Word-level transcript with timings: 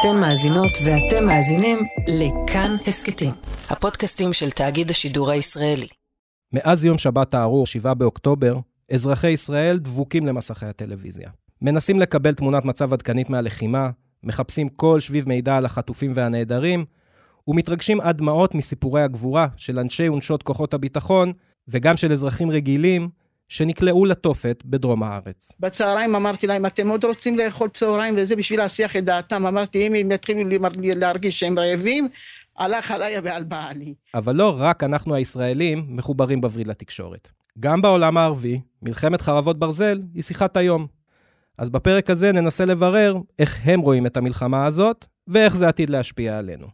אתן 0.00 0.20
מאזינות 0.20 0.70
ואתם 0.84 1.26
מאזינים 1.26 1.78
לכאן 2.08 2.70
הסכתים, 2.86 3.30
הפודקאסטים 3.68 4.32
של 4.32 4.50
תאגיד 4.50 4.90
השידור 4.90 5.30
הישראלי. 5.30 5.86
מאז 6.52 6.84
יום 6.84 6.98
שבת 6.98 7.34
הארור, 7.34 7.66
7 7.66 7.94
באוקטובר, 7.94 8.56
אזרחי 8.92 9.30
ישראל 9.30 9.78
דבוקים 9.78 10.26
למסכי 10.26 10.66
הטלוויזיה. 10.66 11.30
מנסים 11.62 12.00
לקבל 12.00 12.34
תמונת 12.34 12.64
מצב 12.64 12.92
עדכנית 12.92 13.30
מהלחימה, 13.30 13.90
מחפשים 14.24 14.68
כל 14.68 15.00
שביב 15.00 15.28
מידע 15.28 15.56
על 15.56 15.64
החטופים 15.64 16.12
והנעדרים, 16.14 16.84
ומתרגשים 17.48 18.00
עד 18.00 18.18
דמעות 18.18 18.54
מסיפורי 18.54 19.02
הגבורה 19.02 19.46
של 19.56 19.78
אנשי 19.78 20.08
ונשות 20.08 20.42
כוחות 20.42 20.74
הביטחון, 20.74 21.32
וגם 21.68 21.96
של 21.96 22.12
אזרחים 22.12 22.50
רגילים, 22.50 23.08
שנקלעו 23.48 24.04
לתופת 24.04 24.62
בדרום 24.64 25.02
הארץ. 25.02 25.52
בצהריים 25.60 26.14
אמרתי 26.16 26.46
להם, 26.46 26.66
אתם 26.66 26.88
עוד 26.88 27.04
רוצים 27.04 27.38
לאכול 27.38 27.68
צהריים 27.68 28.14
וזה 28.18 28.36
בשביל 28.36 28.58
להסיח 28.58 28.96
את 28.96 29.04
דעתם. 29.04 29.46
אמרתי, 29.46 29.86
אם 29.86 29.94
הם 29.94 30.12
יתחילו 30.12 30.40
להרגיש 30.74 31.40
שהם 31.40 31.58
רעבים, 31.58 32.08
הלך 32.58 32.90
עליי 32.90 33.18
ועל 33.22 33.44
בעלי. 33.44 33.94
אבל 34.14 34.34
לא 34.34 34.56
רק 34.58 34.84
אנחנו 34.84 35.14
הישראלים 35.14 35.84
מחוברים 35.88 36.40
בווריד 36.40 36.68
לתקשורת. 36.68 37.30
גם 37.60 37.82
בעולם 37.82 38.16
הערבי, 38.16 38.60
מלחמת 38.82 39.20
חרבות 39.20 39.58
ברזל 39.58 40.00
היא 40.14 40.22
שיחת 40.22 40.56
היום. 40.56 40.86
אז 41.58 41.70
בפרק 41.70 42.10
הזה 42.10 42.32
ננסה 42.32 42.64
לברר 42.64 43.16
איך 43.38 43.58
הם 43.64 43.80
רואים 43.80 44.06
את 44.06 44.16
המלחמה 44.16 44.66
הזאת, 44.66 45.04
ואיך 45.28 45.56
זה 45.56 45.68
עתיד 45.68 45.90
להשפיע 45.90 46.38
עלינו. 46.38 46.66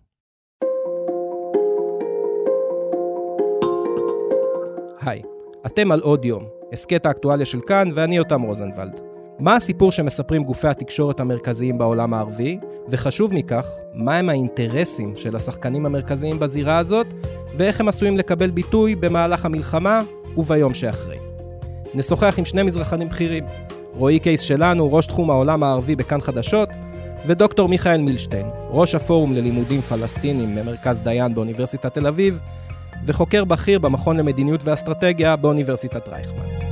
היי, 5.01 5.23
אתם 5.67 5.93
על 5.93 6.01
עוד 6.01 6.25
יום, 6.25 6.45
הסכת 6.75 7.07
האקטואליה 7.07 7.47
של 7.47 7.61
כאן, 7.67 7.89
ואני 7.95 8.17
יותם 8.17 8.43
רוזנבלד. 8.43 9.01
מה 9.39 9.57
הסיפור 9.57 9.93
שמספרים 9.93 10.45
גופי 10.45 10.69
התקשורת 10.69 11.21
המרכזיים 11.21 11.79
בעולם 11.79 12.15
הערבי, 12.15 12.59
וחשוב 12.89 13.35
מכך, 13.35 13.67
מהם 13.95 14.29
האינטרסים 14.29 15.17
של 15.17 15.37
השחקנים 15.37 15.87
המרכזיים 15.87 16.39
בזירה 16.39 16.79
הזאת, 16.79 17.15
ואיך 17.57 17.81
הם 17.81 17.89
עשויים 17.89 18.17
לקבל 18.17 18.51
ביטוי 18.51 18.95
במהלך 18.95 19.45
המלחמה 19.45 20.03
וביום 20.37 20.75
שאחרי. 20.75 21.19
נשוחח 21.95 22.35
עם 22.39 22.45
שני 22.45 22.63
מזרחנים 22.63 23.09
בכירים, 23.09 23.45
רועי 23.97 24.19
קייס 24.19 24.41
שלנו, 24.41 24.93
ראש 24.93 25.07
תחום 25.07 25.31
העולם 25.31 25.63
הערבי 25.63 25.97
בכאן 25.97 26.21
חדשות, 26.21 26.69
ודוקטור 27.27 27.69
מיכאל 27.69 28.01
מילשטיין, 28.01 28.47
ראש 28.71 28.95
הפורום 28.95 29.33
ללימודים 29.33 29.81
פלסטינים 29.81 30.55
ממרכז 30.55 31.01
דיין 31.01 31.35
באוניברסיטת 31.35 31.95
תל 31.95 32.07
אביב, 32.07 32.41
וחוקר 33.05 33.45
בכיר 33.45 33.79
במכון 33.79 34.17
למדיניות 34.17 34.61
ואסטרטגיה 34.65 35.37
באוניברסיטת 35.37 36.09
רייכמן. 36.09 36.64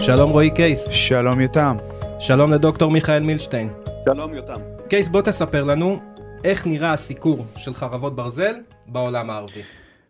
שלום 0.00 0.30
רועי 0.30 0.50
קייס. 0.50 0.88
שלום 0.88 1.40
יותם. 1.40 1.76
שלום 2.20 2.52
לדוקטור 2.52 2.90
מיכאל 2.90 3.22
מילשטיין. 3.22 3.72
שלום 4.04 4.34
יותם. 4.34 4.60
קייס, 4.88 5.08
בוא 5.08 5.22
תספר 5.22 5.64
לנו 5.64 6.00
איך 6.44 6.66
נראה 6.66 6.92
הסיקור 6.92 7.46
של 7.56 7.74
חרבות 7.74 8.16
ברזל 8.16 8.54
בעולם 8.86 9.30
הערבי. 9.30 9.62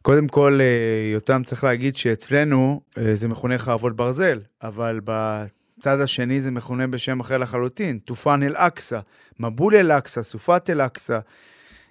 קודם 0.03 0.29
כל, 0.29 0.59
אה, 0.61 1.13
יותם 1.13 1.43
צריך 1.45 1.65
להגיד 1.65 1.97
שאצלנו 1.97 2.81
אה, 2.99 3.15
זה 3.15 3.29
מכונה 3.29 3.59
חרבות 3.59 3.97
ברזל, 3.97 4.41
אבל 4.63 5.01
בצד 5.05 6.01
השני 6.01 6.41
זה 6.41 6.51
מכונה 6.51 6.87
בשם 6.87 7.21
אחר 7.21 7.39
לחלוטין, 7.39 7.99
טופן 7.99 8.43
אל-אקצא, 8.43 9.01
מבול 9.41 9.77
אל-אקצא, 9.77 10.23
סופת 10.23 10.71
אל-אקצא. 10.71 11.19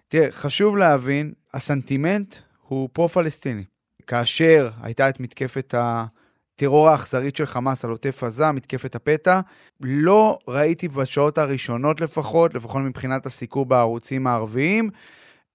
תראה, 0.07 0.27
חשוב 0.31 0.77
להבין, 0.77 1.33
הסנטימנט 1.53 2.35
הוא 2.67 2.89
פרו-פלסטיני. 2.93 3.63
כאשר 4.07 4.69
הייתה 4.81 5.09
את 5.09 5.19
מתקפת 5.19 5.73
הטרור 6.59 6.89
האכזרית 6.89 7.35
של 7.35 7.45
חמאס 7.45 7.85
על 7.85 7.91
עוטף 7.91 8.23
עזה, 8.23 8.51
מתקפת 8.51 8.95
הפתע, 8.95 9.39
לא 9.81 10.37
ראיתי 10.47 10.87
בשעות 10.87 11.37
הראשונות 11.37 12.01
לפחות, 12.01 12.53
לפחות 12.53 12.81
מבחינת 12.81 13.25
הסיקור 13.25 13.65
בערוצים 13.65 14.27
הערביים, 14.27 14.89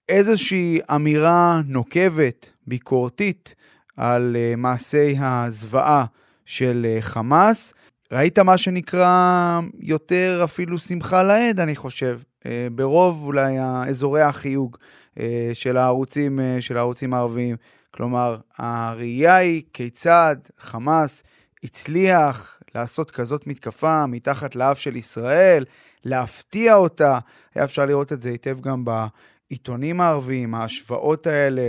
איזושהי 0.09 0.79
אמירה 0.95 1.61
נוקבת, 1.67 2.51
ביקורתית, 2.67 3.55
על 3.97 4.37
uh, 4.37 4.57
מעשי 4.57 5.17
הזוועה 5.19 6.05
של 6.45 6.87
uh, 6.99 7.03
חמאס. 7.03 7.75
ראית 8.13 8.39
מה 8.39 8.59
שנקרא 8.59 9.61
יותר 9.81 10.41
אפילו 10.45 10.79
שמחה 10.79 11.23
לאיד, 11.23 11.61
אני 11.61 11.77
חושב, 11.77 12.21
uh, 12.23 12.47
ברוב 12.73 13.25
אולי 13.27 13.57
אזורי 13.89 14.23
החיוג 14.23 14.77
uh, 15.15 15.21
של 15.53 15.77
הערוצים, 15.77 16.39
uh, 16.39 16.61
של 16.61 16.77
הערוצים 16.77 17.15
הערביים. 17.15 17.57
כלומר, 17.95 18.37
הראייה 18.59 19.37
היא 19.37 19.63
כיצד 19.73 20.37
חמאס 20.59 21.23
הצליח 21.65 22.61
לעשות 22.75 23.11
כזאת 23.11 23.47
מתקפה 23.47 24.07
מתחת 24.07 24.57
לאף 24.57 24.79
של 24.79 24.97
ישראל, 24.97 25.65
להפתיע 26.05 26.75
אותה. 26.75 27.19
היה 27.55 27.65
אפשר 27.65 27.87
לראות 27.87 28.13
את 28.13 28.21
זה 28.21 28.31
היטב 28.31 28.61
גם 28.61 28.85
ב... 28.85 29.07
העיתונים 29.51 30.01
הערביים, 30.01 30.55
ההשוואות 30.55 31.27
האלה 31.27 31.63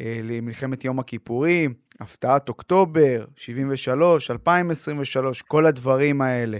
אה, 0.00 0.20
למלחמת 0.22 0.84
יום 0.84 0.98
הכיפורים, 0.98 1.74
הפתעת 2.00 2.48
אוקטובר, 2.48 3.24
73, 3.36 4.30
2023, 4.30 5.42
כל 5.42 5.66
הדברים 5.66 6.22
האלה. 6.22 6.58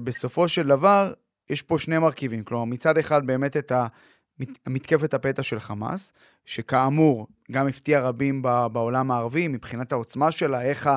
בסופו 0.00 0.48
של 0.48 0.66
דבר, 0.66 1.12
יש 1.50 1.62
פה 1.62 1.78
שני 1.78 1.98
מרכיבים. 1.98 2.44
כלומר, 2.44 2.64
מצד 2.64 2.98
אחד 2.98 3.26
באמת 3.26 3.56
את 3.56 3.72
מתקפת 4.66 5.14
הפתע 5.14 5.42
של 5.42 5.60
חמאס, 5.60 6.12
שכאמור, 6.44 7.26
גם 7.52 7.68
הפתיע 7.68 8.00
רבים 8.00 8.42
בעולם 8.42 9.10
הערבי 9.10 9.48
מבחינת 9.48 9.92
העוצמה 9.92 10.30
שלה, 10.30 10.62
איך 10.62 10.90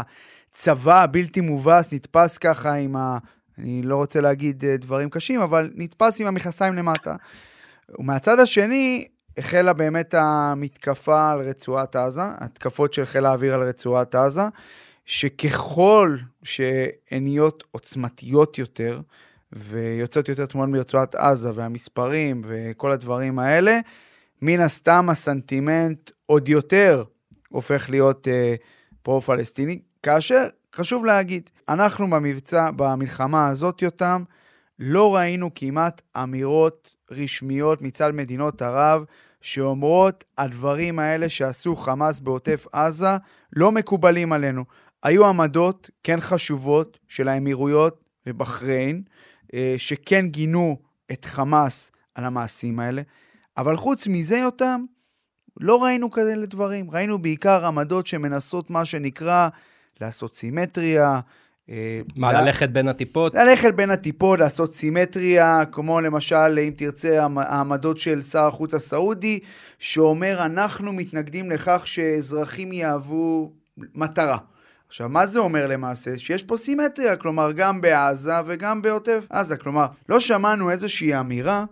הצבא 0.54 1.02
הבלתי 1.04 1.42
מובס 1.42 1.94
נתפס 1.94 2.38
ככה 2.38 2.74
עם 2.74 2.96
ה... 2.96 3.18
אני 3.58 3.82
לא 3.82 3.96
רוצה 3.96 4.22
להגיד 4.22 4.66
אה, 4.66 4.78
דברים 4.78 5.10
קשים, 5.10 5.42
אבל 5.42 5.72
נתפס 5.76 6.22
עם 6.22 6.28
המכנסיים 6.28 6.74
למטה. 6.74 7.16
ומהצד 8.00 8.40
השני, 8.40 9.08
החלה 9.38 9.74
באמת 9.74 10.14
המתקפה 10.14 11.32
על 11.32 11.42
רצועת 11.42 11.96
עזה, 11.96 12.22
התקפות 12.38 12.94
של 12.94 13.06
חיל 13.06 13.26
האוויר 13.26 13.54
על 13.54 13.64
רצועת 13.64 14.16
עזה, 14.16 14.42
שככל 15.06 16.18
שהן 16.44 17.24
נהיות 17.24 17.64
עוצמתיות 17.72 18.58
יותר, 18.58 19.02
ויוצאות 19.58 20.30
יותר 20.30 20.46
תמונות 20.46 20.70
מרצועת 20.70 21.16
עזה, 21.16 21.50
והמספרים 21.54 22.42
וכל 22.44 22.92
הדברים 22.92 23.40
האלה, 23.40 23.80
מן 24.42 24.60
הסתם 24.60 25.10
הסנטימנט 25.10 26.12
עוד 26.26 26.50
יותר 26.50 27.04
הופך 27.50 27.90
להיות 27.90 28.28
אה, 28.28 28.56
פרו-פלסטיני, 29.02 29.80
כאשר 30.04 30.44
חשוב 30.76 31.06
להגיד, 31.06 31.50
אנחנו 31.70 32.10
במבצע, 32.10 32.70
במלחמה 32.76 33.48
הזאת, 33.48 33.82
יותם, 33.82 34.24
לא 34.80 35.16
ראינו 35.16 35.50
כמעט 35.56 36.02
אמירות 36.24 36.96
רשמיות 37.12 37.82
מצד 37.82 38.12
מדינות 38.12 38.62
ערב 38.62 39.04
שאומרות 39.42 40.24
הדברים 40.38 41.00
האלה 41.00 41.30
שעשו 41.30 41.76
חמאס 41.76 42.20
בעוטף 42.20 42.66
עזה 42.72 43.18
לא 43.56 43.72
מקובלים 43.72 44.34
עלינו. 44.34 44.64
היו 45.04 45.26
עמדות 45.26 45.90
כן 46.04 46.22
חשובות 46.22 47.00
של 47.08 47.28
האמירויות 47.28 48.04
ובחריין, 48.28 49.04
שכן 49.78 50.28
גינו 50.28 50.78
את 51.12 51.26
חמאס 51.26 51.92
על 52.16 52.26
המעשים 52.26 52.80
האלה, 52.80 53.02
אבל 53.58 53.78
חוץ 53.78 54.08
מזה, 54.08 54.46
אותם, 54.46 54.86
לא 55.60 55.84
ראינו 55.84 56.12
כאלה 56.12 56.46
דברים. 56.46 56.92
ראינו 56.92 57.20
בעיקר 57.20 57.66
עמדות 57.66 58.08
שמנסות 58.08 58.70
מה 58.70 58.86
שנקרא 58.86 59.50
לעשות 60.02 60.36
סימטריה, 60.36 61.20
אה, 61.70 62.02
מה, 62.16 62.34
לה... 62.34 62.42
ללכת 62.42 62.70
בין 62.70 62.88
הטיפות? 62.88 63.34
ללכת 63.34 63.74
בין 63.74 63.90
הטיפות, 63.90 64.40
לעשות 64.40 64.74
סימטריה, 64.74 65.62
כמו 65.72 66.02
למשל, 66.02 66.60
אם 66.68 66.74
תרצה, 66.78 67.28
העמדות 67.36 67.98
של 67.98 68.22
שר 68.22 68.48
החוץ 68.48 68.74
הסעודי, 68.74 69.40
שאומר, 69.80 70.46
אנחנו 70.46 70.94
מתנגדים 70.94 71.52
לכך 71.52 71.88
שאזרחים 71.88 72.74
יהוו 72.74 73.52
מטרה. 73.78 74.38
עכשיו, 74.88 75.10
מה 75.10 75.26
זה 75.26 75.40
אומר 75.40 75.68
למעשה? 75.68 76.18
שיש 76.18 76.44
פה 76.44 76.58
סימטריה, 76.58 77.16
כלומר, 77.16 77.52
גם 77.52 77.82
בעזה 77.82 78.32
וגם 78.46 78.82
בעוטף 78.82 79.28
עזה. 79.30 79.58
כלומר, 79.58 79.86
לא 80.10 80.20
שמענו 80.20 80.72
איזושהי 80.72 81.20
אמירה 81.20 81.66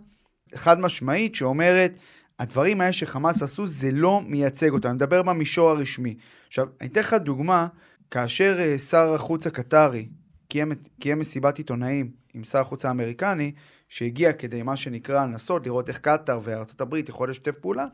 חד 0.54 0.80
משמעית 0.80 1.34
שאומרת, 1.34 1.92
הדברים 2.38 2.80
האלה 2.80 2.92
שחמאס 2.92 3.42
עשו, 3.42 3.66
זה 3.66 3.90
לא 3.92 4.20
מייצג 4.26 4.70
אותם. 4.70 4.88
אני 4.88 4.94
מדבר 4.94 5.22
במישור 5.22 5.70
הרשמי. 5.70 6.14
עכשיו, 6.46 6.66
אני 6.80 6.88
אתן 6.88 7.00
לך 7.00 7.14
דוגמה. 7.14 7.66
כאשר 8.10 8.58
uh, 8.58 8.78
שר 8.78 9.14
החוץ 9.14 9.46
הקטרי 9.46 10.08
קיים, 10.48 10.72
קיים 11.00 11.18
מסיבת 11.18 11.58
עיתונאים 11.58 12.10
עם 12.34 12.44
שר 12.44 12.58
החוץ 12.58 12.84
האמריקני, 12.84 13.52
שהגיע 13.88 14.32
כדי 14.32 14.62
מה 14.62 14.76
שנקרא 14.76 15.24
לנסות 15.24 15.66
לראות 15.66 15.88
איך 15.88 15.98
קטאר 15.98 16.38
וארצות 16.42 16.80
הברית 16.80 17.08
יכולות 17.08 17.30
לשתף 17.30 17.56
פעולה, 17.56 17.86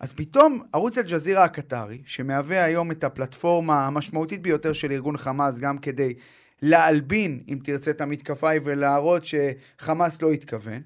אז 0.00 0.12
פתאום 0.12 0.62
ערוץ 0.72 0.98
אל-ג'זירה 0.98 1.44
הקטרי, 1.44 2.02
שמהווה 2.06 2.64
היום 2.64 2.90
את 2.90 3.04
הפלטפורמה 3.04 3.86
המשמעותית 3.86 4.42
ביותר 4.42 4.72
של 4.72 4.92
ארגון 4.92 5.16
חמאס, 5.16 5.58
גם 5.58 5.78
כדי 5.78 6.14
להלבין, 6.62 7.42
אם 7.48 7.58
תרצה, 7.64 7.90
את 7.90 8.00
המתקפה 8.00 8.50
ולהראות 8.64 9.22
שחמאס 9.24 10.22
לא 10.22 10.32
התכוון, 10.32 10.82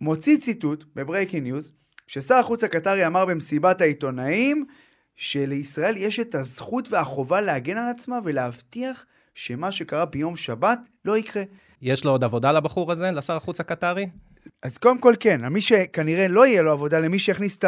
מוציא 0.00 0.38
ציטוט 0.38 0.84
ב 0.96 1.01
breaking 1.01 1.42
news, 1.42 1.72
ששר 2.06 2.34
החוץ 2.34 2.64
הקטרי 2.64 3.06
אמר 3.06 3.26
במסיבת 3.26 3.80
העיתונאים, 3.80 4.66
שלישראל 5.16 5.96
יש 5.96 6.20
את 6.20 6.34
הזכות 6.34 6.92
והחובה 6.92 7.40
להגן 7.40 7.76
על 7.76 7.88
עצמה 7.88 8.18
ולהבטיח 8.24 9.06
שמה 9.34 9.72
שקרה 9.72 10.04
ביום 10.04 10.36
שבת 10.36 10.78
לא 11.04 11.16
יקרה. 11.16 11.42
יש 11.82 12.04
לו 12.04 12.10
עוד 12.10 12.24
עבודה 12.24 12.52
לבחור 12.52 12.92
הזה, 12.92 13.10
לשר 13.10 13.36
החוץ 13.36 13.60
הקטרי? 13.60 14.06
אז 14.62 14.78
קודם 14.78 14.98
כל 14.98 15.14
כן, 15.20 15.40
למי 15.40 15.60
שכנראה 15.60 16.28
לא 16.28 16.46
יהיה 16.46 16.62
לו 16.62 16.72
עבודה, 16.72 16.98
למי 16.98 17.18
שיכניס 17.18 17.58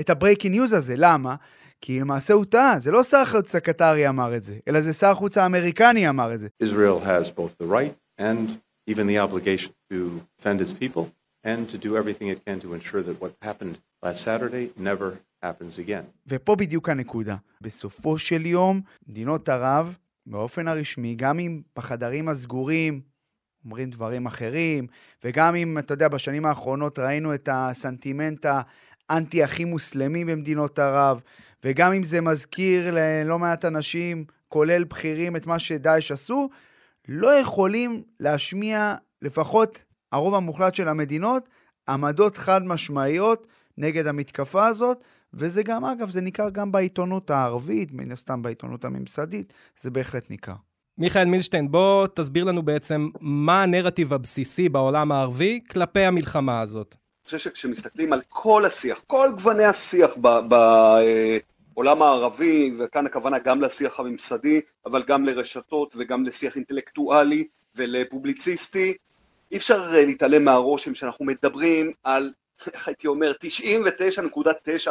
את 0.00 0.10
ה-breaking 0.10 0.54
news 0.54 0.76
הזה, 0.76 0.94
למה? 0.96 1.34
כי 1.80 2.00
למעשה 2.00 2.34
הוא 2.34 2.44
טעה, 2.44 2.78
זה 2.78 2.90
לא 2.90 3.02
שר 3.02 3.16
החוץ 3.16 3.54
הקטרי 3.54 4.08
אמר 4.08 4.36
את 4.36 4.44
זה, 4.44 4.58
אלא 4.68 4.80
זה 4.80 4.92
שר 4.92 5.06
החוץ 5.06 5.38
האמריקני 5.38 6.08
אמר 6.08 6.34
את 6.34 6.40
זה. 6.40 6.48
Israel 6.62 7.06
has 7.06 7.30
both 7.30 7.62
the 7.62 7.66
right 7.66 8.20
and 8.20 8.48
even 8.90 9.06
the 9.06 9.18
obligation 9.18 9.70
to 9.92 10.20
defend 10.38 10.60
its 10.60 10.72
people 10.72 11.04
and 11.46 11.68
to 11.72 11.78
do 11.78 11.96
everything 11.96 12.28
it 12.28 12.40
can 12.46 12.60
to 12.64 12.74
ensure 12.74 13.02
that 13.02 13.16
what 13.22 13.32
happened 13.44 13.76
last 14.04 14.20
Saturday 14.22 14.64
never 14.76 15.18
happens 15.44 15.78
again. 15.78 16.04
ופה 16.28 16.56
בדיוק 16.56 16.88
הנקודה. 16.88 17.36
בסופו 17.60 18.18
של 18.18 18.46
יום, 18.46 18.80
מדינות 19.08 19.48
ערב, 19.48 19.96
באופן 20.26 20.68
הרשמי, 20.68 21.14
גם 21.14 21.38
אם 21.38 21.62
בחדרים 21.76 22.28
הסגורים 22.28 23.00
אומרים 23.64 23.90
דברים 23.90 24.26
אחרים, 24.26 24.86
וגם 25.24 25.54
אם, 25.54 25.78
אתה 25.78 25.94
יודע, 25.94 26.08
בשנים 26.08 26.46
האחרונות 26.46 26.98
ראינו 26.98 27.34
את 27.34 27.48
הסנטימנט 27.52 28.46
האנטי 29.10 29.42
הכי 29.42 29.64
מוסלמי 29.64 30.24
במדינות 30.24 30.78
ערב, 30.78 31.22
וגם 31.64 31.92
אם 31.92 32.04
זה 32.04 32.20
מזכיר 32.20 32.90
ללא 32.94 33.38
מעט 33.38 33.64
אנשים, 33.64 34.24
כולל 34.48 34.84
בכירים, 34.84 35.36
את 35.36 35.46
מה 35.46 35.58
שדאעש 35.58 36.12
עשו, 36.12 36.48
לא 37.08 37.34
יכולים 37.34 38.02
להשמיע, 38.20 38.94
לפחות 39.22 39.84
הרוב 40.12 40.34
המוחלט 40.34 40.74
של 40.74 40.88
המדינות, 40.88 41.48
עמדות 41.88 42.36
חד 42.36 42.62
משמעיות 42.64 43.46
נגד 43.78 44.06
המתקפה 44.06 44.66
הזאת, 44.66 45.04
וזה 45.34 45.62
גם, 45.62 45.84
אגב, 45.84 46.10
זה 46.10 46.20
ניכר 46.20 46.50
גם 46.50 46.72
בעיתונות 46.72 47.30
הערבית, 47.30 47.92
מן 47.92 48.12
הסתם 48.12 48.42
בעיתונות 48.42 48.84
הממסדית, 48.84 49.52
זה 49.80 49.90
בהחלט 49.90 50.30
ניכר. 50.30 50.54
מיכאל 50.98 51.24
מילשטיין, 51.24 51.70
בוא 51.70 52.06
תסביר 52.14 52.44
לנו 52.44 52.62
בעצם 52.62 53.08
מה 53.20 53.62
הנרטיב 53.62 54.12
הבסיסי 54.12 54.68
בעולם 54.68 55.12
הערבי 55.12 55.60
כלפי 55.70 56.00
המלחמה 56.00 56.60
הזאת. 56.60 56.94
אני 56.94 57.24
חושב 57.24 57.38
שכשמסתכלים 57.38 58.12
על 58.12 58.20
כל 58.28 58.64
השיח, 58.64 59.04
כל 59.06 59.28
גווני 59.36 59.64
השיח 59.64 60.16
בעולם 61.74 62.02
הערבי, 62.02 62.74
וכאן 62.78 63.06
הכוונה 63.06 63.38
גם 63.38 63.60
לשיח 63.60 64.00
הממסדי, 64.00 64.60
אבל 64.86 65.02
גם 65.02 65.24
לרשתות 65.24 65.94
וגם 65.98 66.24
לשיח 66.24 66.56
אינטלקטואלי 66.56 67.46
ולפובליציסטי, 67.74 68.94
אי 69.52 69.56
אפשר 69.56 69.90
להתעלם 69.92 70.44
מהרושם 70.44 70.94
שאנחנו 70.94 71.24
מדברים 71.24 71.92
על, 72.04 72.32
איך 72.72 72.88
הייתי 72.88 73.06
אומר, 73.06 73.32
99.9% 74.86 74.90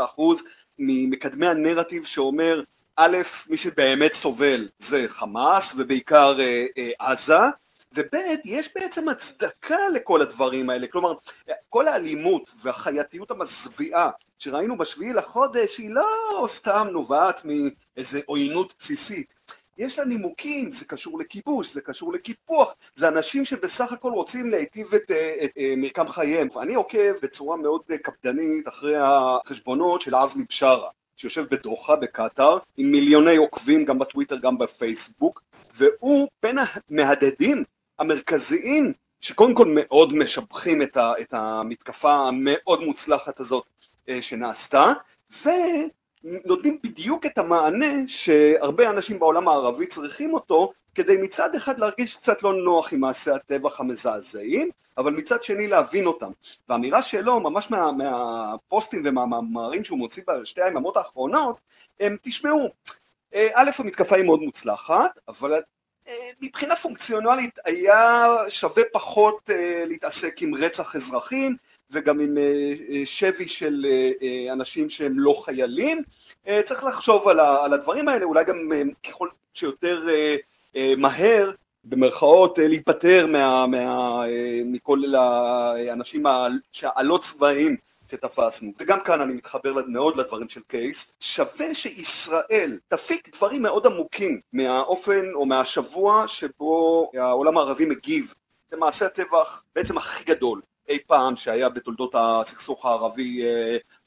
ממקדמי 0.80 1.48
הנרטיב 1.48 2.04
שאומר 2.06 2.64
א', 2.98 3.18
מי 3.50 3.58
שבאמת 3.58 4.14
סובל 4.14 4.68
זה 4.80 5.06
חמאס 5.10 5.76
ובעיקר 5.78 6.40
אה, 6.40 6.66
אה, 6.78 6.92
עזה, 7.00 7.38
וב', 7.94 8.16
יש 8.46 8.70
בעצם 8.76 9.10
הצדקה 9.10 9.90
לכל 9.94 10.22
הדברים 10.22 10.70
האלה, 10.70 10.88
כלומר, 10.88 11.14
כל 11.70 11.88
האלימות 11.88 12.52
והחייתיות 12.64 13.32
המזוויעה 13.32 14.10
שראינו 14.40 14.78
בשביעי 14.78 15.14
לחודש 15.14 15.78
היא 15.78 15.90
לא 15.90 16.46
סתם 16.48 16.88
נובעת 16.92 17.42
מאיזה 17.46 18.22
עוינות 18.26 18.74
בסיסית. 18.80 19.34
יש 19.78 20.00
לה 20.00 20.06
נימוקים, 20.06 20.72
זה 20.72 20.86
קשור 20.86 21.20
לכיבוש, 21.20 21.74
זה 21.74 21.82
קשור 21.82 22.14
לקיפוח, 22.14 22.74
זה 22.96 23.08
אנשים 23.08 23.46
שבסך 23.46 23.92
הכל 23.92 24.12
רוצים 24.12 24.50
להיטיב 24.50 24.94
את, 24.94 25.02
את, 25.02 25.12
את, 25.44 25.52
את 25.58 25.78
מרקם 25.78 26.08
חייהם. 26.08 26.48
ואני 26.56 26.76
עוקב 26.76 27.14
בצורה 27.24 27.58
מאוד 27.58 27.82
קפדנית 28.04 28.68
אחרי 28.68 28.96
החשבונות 28.98 30.02
של 30.02 30.16
עזמי 30.16 30.46
בשארה. 30.50 30.90
שיושב 31.16 31.46
בדוחה 31.52 31.96
בקטאר, 31.96 32.58
עם 32.78 32.92
מיליוני 32.92 33.36
עוקבים 33.36 33.86
גם 33.86 34.00
בטוויטר 34.00 34.38
גם 34.38 34.58
בפייסבוק, 34.58 35.42
והוא 35.74 36.28
בין 36.44 36.58
המהדהדים 36.90 37.64
המרכזיים 38.00 38.94
שקודם 39.22 39.56
כל 39.56 39.68
מאוד 39.76 40.14
משבחים 40.14 40.82
את, 40.82 40.98
ה, 40.98 41.14
את 41.22 41.34
המתקפה 41.34 42.14
המאוד 42.14 42.84
מוצלחת 42.84 43.40
הזאת 43.40 43.70
אה, 44.10 44.22
שנעשתה, 44.22 44.94
ונותנים 46.24 46.78
בדיוק 46.84 47.26
את 47.26 47.38
המענה 47.38 48.08
שהרבה 48.08 48.90
אנשים 48.90 49.20
בעולם 49.20 49.48
הערבי 49.48 49.88
צריכים 49.88 50.34
אותו 50.34 50.72
כדי 50.96 51.18
מצד 51.18 51.56
אחד 51.56 51.80
להרגיש 51.80 52.16
קצת 52.16 52.44
לא 52.44 52.54
נוח 52.54 52.94
עם 52.94 53.00
מעשי 53.00 53.32
הטבח 53.32 53.80
המזעזעים, 53.80 54.70
אבל 54.98 55.14
מצד 55.14 55.44
שני 55.44 55.68
להבין 55.68 56.06
אותם. 56.06 56.32
והאמירה 56.70 57.04
שלו, 57.04 57.40
ממש 57.40 57.72
מה, 57.72 57.92
מהפוסטים 57.92 59.02
ומהמאמרים 59.06 59.84
שהוא 59.84 60.00
מוציא 60.00 60.24
בשתי 60.28 60.62
היממות 60.62 60.98
האחרונות, 60.98 61.60
הם 62.00 62.18
תשמעו, 62.22 62.70
אה, 63.34 63.48
א', 63.54 63.70
המתקפה 63.80 64.16
היא 64.16 64.26
מאוד 64.26 64.40
מוצלחת, 64.40 65.20
אבל 65.28 65.62
אה, 66.08 66.30
מבחינה 66.42 66.76
פונקציונלית 66.76 67.60
היה 67.66 68.28
שווה 68.50 68.84
פחות 68.94 69.50
אה, 69.50 69.84
להתעסק 69.88 70.42
עם 70.42 70.56
רצח 70.56 70.96
אזרחים 70.96 71.56
וגם 71.94 72.20
עם 72.20 72.38
שבי 73.06 73.48
של 73.48 73.86
אנשים 74.52 74.90
שהם 74.90 75.20
לא 75.20 75.42
חיילים. 75.46 76.02
צריך 76.66 76.84
לחשוב 76.84 77.28
על 77.28 77.74
הדברים 77.74 78.08
האלה, 78.08 78.26
אולי 78.26 78.44
גם 78.44 78.72
ככל 79.08 79.28
שיותר 79.54 80.08
מהר 80.98 81.52
במרכאות 81.84 82.58
להיפטר 82.58 83.28
מה, 83.28 83.68
מה, 83.68 84.24
מכל 84.66 85.00
האנשים 85.16 86.24
הלא 86.84 87.20
צבאיים 87.22 87.76
שתפסנו. 88.12 88.72
וגם 88.80 89.00
כאן 89.02 89.22
אני 89.22 89.34
מתחבר 89.34 89.74
מאוד 89.88 90.18
לדברים 90.18 90.50
של 90.50 90.62
קייס. 90.68 91.14
שווה 91.20 91.76
שישראל 91.76 92.80
תפיק 92.88 93.36
דברים 93.36 93.62
מאוד 93.62 93.86
עמוקים 93.86 94.40
מהאופן 94.54 95.32
או 95.34 95.46
מהשבוע 95.46 96.28
שבו 96.28 97.12
העולם 97.14 97.58
הערבי 97.58 97.86
מגיב 97.86 98.34
למעשה 98.72 99.06
הטבח 99.06 99.64
בעצם 99.76 99.98
הכי 99.98 100.24
גדול 100.24 100.62
אי 100.90 101.00
פעם 101.08 101.36
שהיה 101.36 101.70
בתולדות 101.70 102.16
הסכסוך 102.18 102.86
הערבי, 102.86 103.44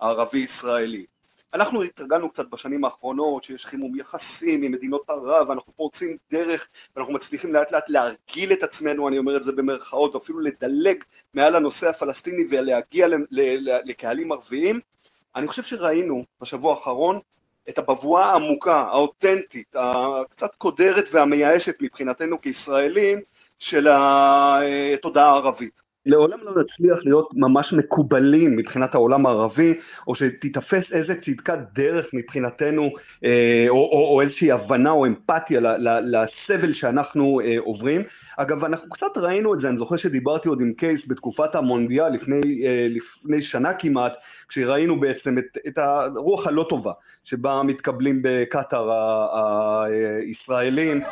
הערבי 0.00 0.38
ישראלי. 0.38 1.06
אנחנו 1.54 1.82
התרגלנו 1.82 2.30
קצת 2.30 2.48
בשנים 2.48 2.84
האחרונות 2.84 3.44
שיש 3.44 3.66
חימום 3.66 3.96
יחסים 3.96 4.62
עם 4.62 4.72
מדינות 4.72 5.10
ערב 5.10 5.48
ואנחנו 5.48 5.72
פורצים 5.76 6.16
דרך 6.30 6.68
ואנחנו 6.96 7.12
מצליחים 7.12 7.52
לאט 7.52 7.72
לאט 7.72 7.88
להרגיל 7.88 8.52
את 8.52 8.62
עצמנו, 8.62 9.08
אני 9.08 9.18
אומר 9.18 9.36
את 9.36 9.42
זה 9.42 9.52
במרכאות, 9.52 10.14
אפילו 10.14 10.40
לדלג 10.40 11.04
מעל 11.34 11.56
הנושא 11.56 11.88
הפלסטיני 11.88 12.44
ולהגיע 12.50 13.06
לקהלים 13.84 14.32
ערביים. 14.32 14.80
אני 15.36 15.46
חושב 15.46 15.62
שראינו 15.62 16.24
בשבוע 16.40 16.74
האחרון 16.74 17.20
את 17.68 17.78
הבבואה 17.78 18.24
העמוקה, 18.24 18.80
האותנטית, 18.80 19.76
הקצת 19.76 20.54
קודרת 20.54 21.04
והמייאשת 21.12 21.82
מבחינתנו 21.82 22.40
כישראלים 22.40 23.20
של 23.58 23.88
התודעה 23.90 25.26
הערבית. 25.30 25.85
לעולם 26.06 26.38
לא 26.42 26.62
נצליח 26.62 26.98
להיות 27.04 27.30
ממש 27.34 27.72
מקובלים 27.72 28.56
מבחינת 28.56 28.94
העולם 28.94 29.26
הערבי, 29.26 29.74
או 30.08 30.14
שתיתפס 30.14 30.92
איזה 30.92 31.20
צדקת 31.20 31.58
דרך 31.74 32.10
מבחינתנו, 32.14 32.90
אה, 33.24 33.66
או, 33.68 33.74
או, 33.74 34.14
או 34.14 34.20
איזושהי 34.20 34.52
הבנה 34.52 34.90
או 34.90 35.06
אמפתיה 35.06 35.60
לסבל 36.02 36.72
שאנחנו 36.72 37.40
אה, 37.40 37.56
עוברים. 37.58 38.02
אגב, 38.36 38.64
אנחנו 38.64 38.90
קצת 38.90 39.16
ראינו 39.16 39.54
את 39.54 39.60
זה, 39.60 39.68
אני 39.68 39.76
זוכר 39.76 39.96
שדיברתי 39.96 40.48
עוד 40.48 40.60
עם 40.60 40.72
קייס 40.72 41.10
בתקופת 41.10 41.54
המונדיאל 41.54 42.08
לפני, 42.08 42.40
אה, 42.66 42.86
לפני 42.90 43.42
שנה 43.42 43.74
כמעט, 43.74 44.16
כשראינו 44.48 45.00
בעצם 45.00 45.38
את, 45.38 45.58
את 45.66 45.78
הרוח 45.78 46.46
הלא 46.46 46.66
טובה 46.68 46.92
שבה 47.24 47.62
מתקבלים 47.64 48.20
בקטאר 48.22 48.90
הישראלים. 49.84 51.02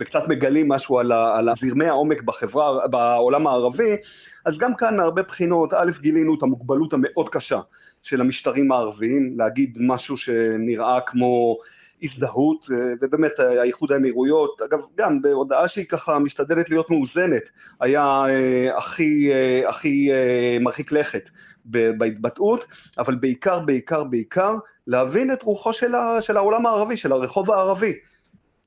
וקצת 0.00 0.28
מגלים 0.28 0.68
משהו 0.68 0.98
על, 0.98 1.12
על 1.12 1.48
זרמי 1.54 1.88
העומק 1.88 2.22
בחברה, 2.22 2.88
בעולם 2.88 3.46
הערבי, 3.46 3.96
אז 4.44 4.58
גם 4.58 4.74
כאן 4.74 4.96
מהרבה 4.96 5.22
בחינות, 5.22 5.72
א', 5.72 5.90
גילינו 6.00 6.34
את 6.34 6.42
המוגבלות 6.42 6.92
המאוד 6.92 7.28
קשה 7.28 7.60
של 8.02 8.20
המשטרים 8.20 8.72
הערביים, 8.72 9.34
להגיד 9.38 9.78
משהו 9.80 10.16
שנראה 10.16 11.00
כמו 11.00 11.56
הזדהות, 12.02 12.66
אה, 12.72 12.92
ובאמת 13.00 13.40
אה, 13.40 13.60
האיחוד 13.60 13.92
האמירויות, 13.92 14.62
אגב 14.62 14.80
גם 14.96 15.22
בהודעה 15.22 15.68
שהיא 15.68 15.86
ככה 15.86 16.18
משתדלת 16.18 16.70
להיות 16.70 16.90
מאוזנת, 16.90 17.50
היה 17.80 18.24
אה, 18.28 18.78
הכי, 18.78 19.30
הכי 19.68 20.10
מרחיק 20.60 20.92
לכת 20.92 21.30
בהתבטאות, 21.98 22.66
אבל 22.98 23.14
בעיקר 23.14 23.60
בעיקר 23.60 24.04
בעיקר 24.04 24.54
להבין 24.86 25.32
את 25.32 25.42
רוחו 25.42 25.72
של, 25.72 25.94
ה, 25.94 26.22
של 26.22 26.36
העולם 26.36 26.66
הערבי, 26.66 26.96
של 26.96 27.12
הרחוב 27.12 27.50
הערבי. 27.50 27.92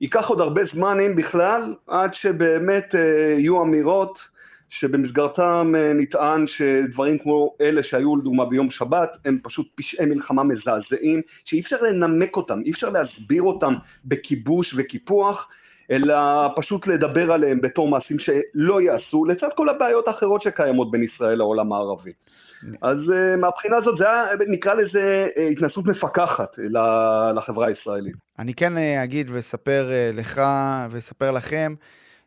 ייקח 0.01 0.27
עוד 0.27 0.41
הרבה 0.41 0.63
זמן 0.63 0.99
אם 0.99 1.15
בכלל, 1.15 1.75
עד 1.87 2.13
שבאמת 2.13 2.93
יהיו 3.37 3.61
אמירות 3.61 4.19
שבמסגרתם 4.69 5.73
אה, 5.77 5.91
נטען 5.93 6.47
שדברים 6.47 7.17
כמו 7.17 7.55
אלה 7.61 7.83
שהיו 7.83 8.15
לדוגמה 8.15 8.45
ביום 8.45 8.69
שבת 8.69 9.17
הם 9.25 9.39
פשוט 9.43 9.67
פשעי 9.75 10.05
מלחמה 10.05 10.43
מזעזעים 10.43 11.21
שאי 11.45 11.59
אפשר 11.59 11.81
לנמק 11.81 12.35
אותם, 12.35 12.59
אי 12.65 12.71
אפשר 12.71 12.89
להסביר 12.89 13.43
אותם 13.43 13.73
בכיבוש 14.05 14.73
וקיפוח 14.77 15.49
אלא 15.91 16.15
פשוט 16.55 16.87
לדבר 16.87 17.31
עליהם 17.31 17.61
בתור 17.61 17.87
מעשים 17.87 18.19
שלא 18.19 18.81
יעשו 18.81 19.25
לצד 19.25 19.47
כל 19.55 19.69
הבעיות 19.69 20.07
האחרות 20.07 20.41
שקיימות 20.41 20.91
בין 20.91 21.03
ישראל 21.03 21.37
לעולם 21.37 21.73
הערבי. 21.73 22.11
אז 22.81 23.13
uh, 23.13 23.41
מהבחינה 23.41 23.77
הזאת 23.77 23.97
זה 23.97 24.11
היה, 24.11 24.23
נקרא 24.47 24.73
לזה 24.73 25.27
uh, 25.35 25.39
התנסות 25.39 25.85
מפקחת 25.85 26.57
לחברה 27.35 27.67
הישראלית. 27.67 28.15
אני 28.39 28.53
כן 28.53 28.77
אגיד 28.77 29.31
ואספר 29.33 29.89
לך 30.13 30.41
ואספר 30.91 31.31
לכם, 31.31 31.73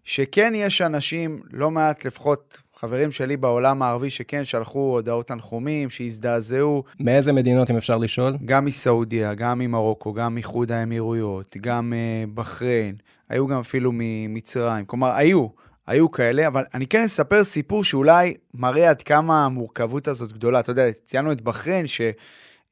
שכן 0.04 0.52
יש 0.56 0.82
אנשים, 0.82 1.40
לא 1.52 1.70
מעט 1.70 2.04
לפחות 2.04 2.60
חברים 2.80 3.12
שלי 3.12 3.37
בעולם 3.37 3.82
הערבי 3.82 4.10
שכן 4.10 4.44
שלחו 4.44 4.78
הודעות 4.78 5.26
תנחומים, 5.26 5.90
שהזדעזעו. 5.90 6.84
מאיזה 7.00 7.32
מדינות, 7.32 7.70
אם 7.70 7.76
אפשר 7.76 7.96
לשאול? 7.96 8.37
גם 8.44 8.64
מסעודיה, 8.64 9.34
גם 9.34 9.58
ממרוקו, 9.58 10.12
גם 10.12 10.34
מאיחוד 10.34 10.72
האמירויות, 10.72 11.56
גם 11.60 11.92
uh, 11.92 12.30
בחריין, 12.34 12.94
היו 13.28 13.46
גם 13.46 13.58
אפילו 13.58 13.90
ממצרים. 13.94 14.84
כלומר, 14.84 15.10
היו, 15.10 15.46
היו 15.87 16.10
כאלה, 16.10 16.46
אבל 16.46 16.64
אני 16.75 16.87
כן 16.87 17.02
אספר 17.02 17.44
סיפור 17.44 17.84
שאולי 17.84 18.34
מראה 18.54 18.90
עד 18.90 19.02
כמה 19.02 19.44
המורכבות 19.44 20.08
הזאת 20.08 20.32
גדולה. 20.32 20.60
אתה 20.60 20.70
יודע, 20.70 20.92
ציינו 21.04 21.32
את 21.32 21.40
בחריין, 21.40 21.87
שהיא 21.87 22.12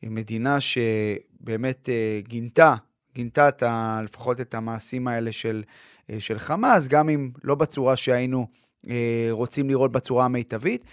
מדינה 0.02 0.58
שבאמת 0.60 1.88
אה, 1.88 2.28
גינתה, 2.28 2.74
גינתה 3.14 3.48
את 3.48 3.62
ה, 3.62 4.00
לפחות 4.04 4.40
את 4.40 4.54
המעשים 4.54 5.08
האלה 5.08 5.32
של, 5.32 5.62
אה, 6.10 6.14
של 6.18 6.38
חמאס, 6.38 6.88
גם 6.88 7.08
אם 7.08 7.30
לא 7.44 7.54
בצורה 7.54 7.96
שהיינו... 7.96 8.67
אה, 8.89 9.27
רוצים 9.31 9.69
לראות 9.69 9.91
בצורה 9.91 10.25
המיטבית. 10.25 10.85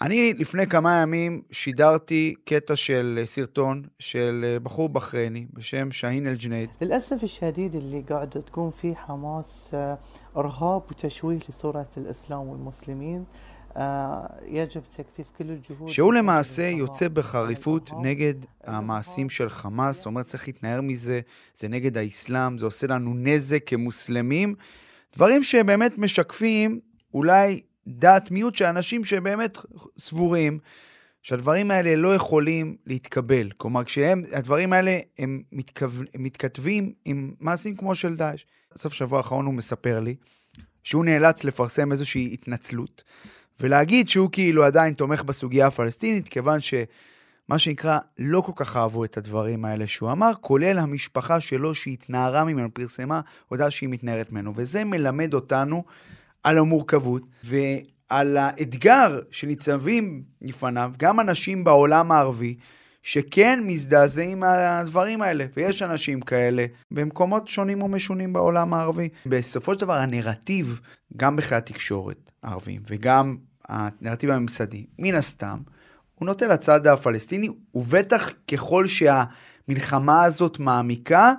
אני 0.00 0.34
לפני 0.38 0.66
כמה 0.66 1.00
ימים 1.02 1.42
שידרתי 1.50 2.34
קטע 2.44 2.76
של 2.76 3.22
סרטון 3.24 3.82
של 3.98 4.58
בחור 4.62 4.88
בחרייני 4.88 5.46
בשם 5.52 5.90
שאהין 5.92 6.26
אל-ג'נייד. 6.26 6.70
للأسف 6.80 7.22
الشديد 7.22 7.74
اللي 7.74 8.04
قاعدة 8.08 8.40
تقوم 8.40 8.70
فيه 8.70 8.94
حماس 8.94 9.74
إرهاب 10.36 10.82
وتشويه 10.90 11.38
لصورة 11.48 11.90
الإسلام 11.96 12.48
والمسلمين 12.48 13.24
שהוא 15.86 16.14
למעשה 16.14 16.62
יוצא 16.62 17.08
בחריפות 17.08 17.90
נגד 18.02 18.34
המעשים 18.64 19.30
של 19.30 19.48
חמאס, 19.48 20.06
אומר 20.06 20.22
צריך 20.22 20.46
להתנער 20.46 20.80
מזה, 20.80 21.20
זה 21.54 21.68
נגד 21.68 21.98
האסלאם, 21.98 22.58
זה 22.58 22.64
עושה 22.64 22.86
לנו 22.86 23.14
נזק 23.14 23.62
כמוסלמים, 23.66 24.54
דברים 25.16 25.42
שבאמת 25.42 25.98
משקפים 25.98 26.80
אולי 27.13 27.61
דעת 27.87 28.31
מיעוט 28.31 28.55
של 28.55 28.65
אנשים 28.65 29.05
שבאמת 29.05 29.57
סבורים 29.97 30.59
שהדברים 31.21 31.71
האלה 31.71 31.95
לא 31.95 32.15
יכולים 32.15 32.75
להתקבל. 32.85 33.49
כלומר, 33.57 33.83
כשהם, 33.83 34.23
הדברים 34.31 34.73
האלה, 34.73 34.99
הם, 35.19 35.43
מתכו... 35.51 35.85
הם 36.13 36.23
מתכתבים 36.23 36.93
עם 37.05 37.33
מעשים 37.39 37.75
כמו 37.75 37.95
של 37.95 38.15
דאעש. 38.15 38.45
בסוף 38.75 38.93
שבוע 38.93 39.17
האחרון 39.17 39.45
הוא 39.45 39.53
מספר 39.53 39.99
לי 39.99 40.15
שהוא 40.83 41.05
נאלץ 41.05 41.43
לפרסם 41.43 41.91
איזושהי 41.91 42.29
התנצלות, 42.33 43.03
ולהגיד 43.59 44.09
שהוא 44.09 44.29
כאילו 44.31 44.63
עדיין 44.63 44.93
תומך 44.93 45.23
בסוגיה 45.23 45.67
הפלסטינית, 45.67 46.27
כיוון 46.27 46.59
שמה 46.61 47.59
שנקרא, 47.59 47.99
לא 48.19 48.41
כל 48.41 48.51
כך 48.55 48.77
אהבו 48.77 49.05
את 49.05 49.17
הדברים 49.17 49.65
האלה 49.65 49.87
שהוא 49.87 50.11
אמר, 50.11 50.31
כולל 50.41 50.79
המשפחה 50.79 51.39
שלו 51.39 51.75
שהתנערה 51.75 52.43
ממנו, 52.43 52.73
פרסמה 52.73 53.21
הודעה 53.47 53.71
שהיא 53.71 53.89
מתנערת 53.89 54.31
ממנו. 54.31 54.53
וזה 54.55 54.83
מלמד 54.83 55.33
אותנו 55.33 55.83
על 56.43 56.57
המורכבות 56.57 57.21
ועל 57.43 58.37
האתגר 58.37 59.19
שניצבים 59.31 60.23
לפניו 60.41 60.93
גם 60.97 61.19
אנשים 61.19 61.63
בעולם 61.63 62.11
הערבי, 62.11 62.55
שכן 63.01 63.59
מזדעזעים 63.63 64.39
מהדברים 64.39 65.21
האלה, 65.21 65.45
ויש 65.57 65.81
אנשים 65.81 66.21
כאלה 66.21 66.65
במקומות 66.91 67.47
שונים 67.47 67.81
ומשונים 67.81 68.33
בעולם 68.33 68.73
הערבי. 68.73 69.09
בסופו 69.25 69.73
של 69.73 69.79
דבר 69.79 69.93
הנרטיב, 69.93 70.79
גם 71.17 71.35
בכלי 71.35 71.57
התקשורת 71.57 72.31
הערבים 72.43 72.81
וגם 72.87 73.37
הנרטיב 73.69 74.29
הממסדי, 74.29 74.85
מן 74.99 75.15
הסתם, 75.15 75.57
הוא 76.15 76.25
נוטה 76.25 76.47
לצד 76.47 76.87
הפלסטיני, 76.87 77.49
ובטח 77.73 78.29
ככל 78.51 78.85
שהמלחמה 78.87 80.23
הזאת 80.23 80.59
מעמיקה, 80.59 81.33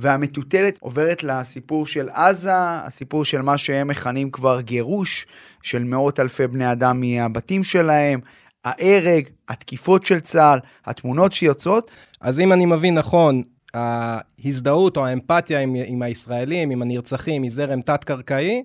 והמטוטלת 0.00 0.78
עוברת 0.80 1.22
לסיפור 1.22 1.86
של 1.86 2.08
עזה, 2.08 2.52
הסיפור 2.54 3.24
של 3.24 3.42
מה 3.42 3.58
שהם 3.58 3.88
מכנים 3.88 4.30
כבר 4.30 4.60
גירוש 4.60 5.26
של 5.62 5.84
מאות 5.84 6.20
אלפי 6.20 6.46
בני 6.46 6.72
אדם 6.72 7.00
מהבתים 7.00 7.64
שלהם, 7.64 8.20
ההרג, 8.64 9.24
התקיפות 9.48 10.06
של 10.06 10.20
צה"ל, 10.20 10.58
התמונות 10.84 11.32
שיוצאות. 11.32 11.90
אז 12.20 12.40
אם 12.40 12.52
אני 12.52 12.66
מבין 12.66 12.94
נכון, 12.94 13.42
ההזדהות 13.74 14.96
או 14.96 15.06
האמפתיה 15.06 15.60
עם, 15.60 15.76
עם 15.86 16.02
הישראלים, 16.02 16.70
עם 16.70 16.82
הנרצחים, 16.82 17.42
היא 17.42 17.50
זרם 17.50 17.80
תת-קרקעי, 17.80 18.62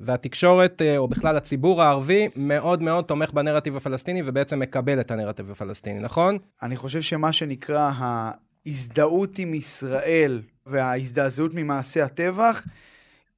והתקשורת, 0.00 0.82
אה, 0.82 0.98
או 0.98 1.08
בכלל 1.08 1.36
הציבור 1.36 1.82
הערבי, 1.82 2.28
מאוד 2.36 2.82
מאוד 2.82 3.04
תומך 3.04 3.32
בנרטיב 3.32 3.76
הפלסטיני, 3.76 4.22
ובעצם 4.24 4.58
מקבל 4.58 5.00
את 5.00 5.10
הנרטיב 5.10 5.50
הפלסטיני, 5.50 5.98
נכון? 5.98 6.38
אני 6.62 6.76
חושב 6.76 7.00
שמה 7.00 7.32
שנקרא 7.32 7.90
ההזדהות 7.96 9.38
עם 9.38 9.54
ישראל 9.54 10.42
וההזדעזעות 10.66 11.54
ממעשי 11.54 12.00
הטבח 12.00 12.64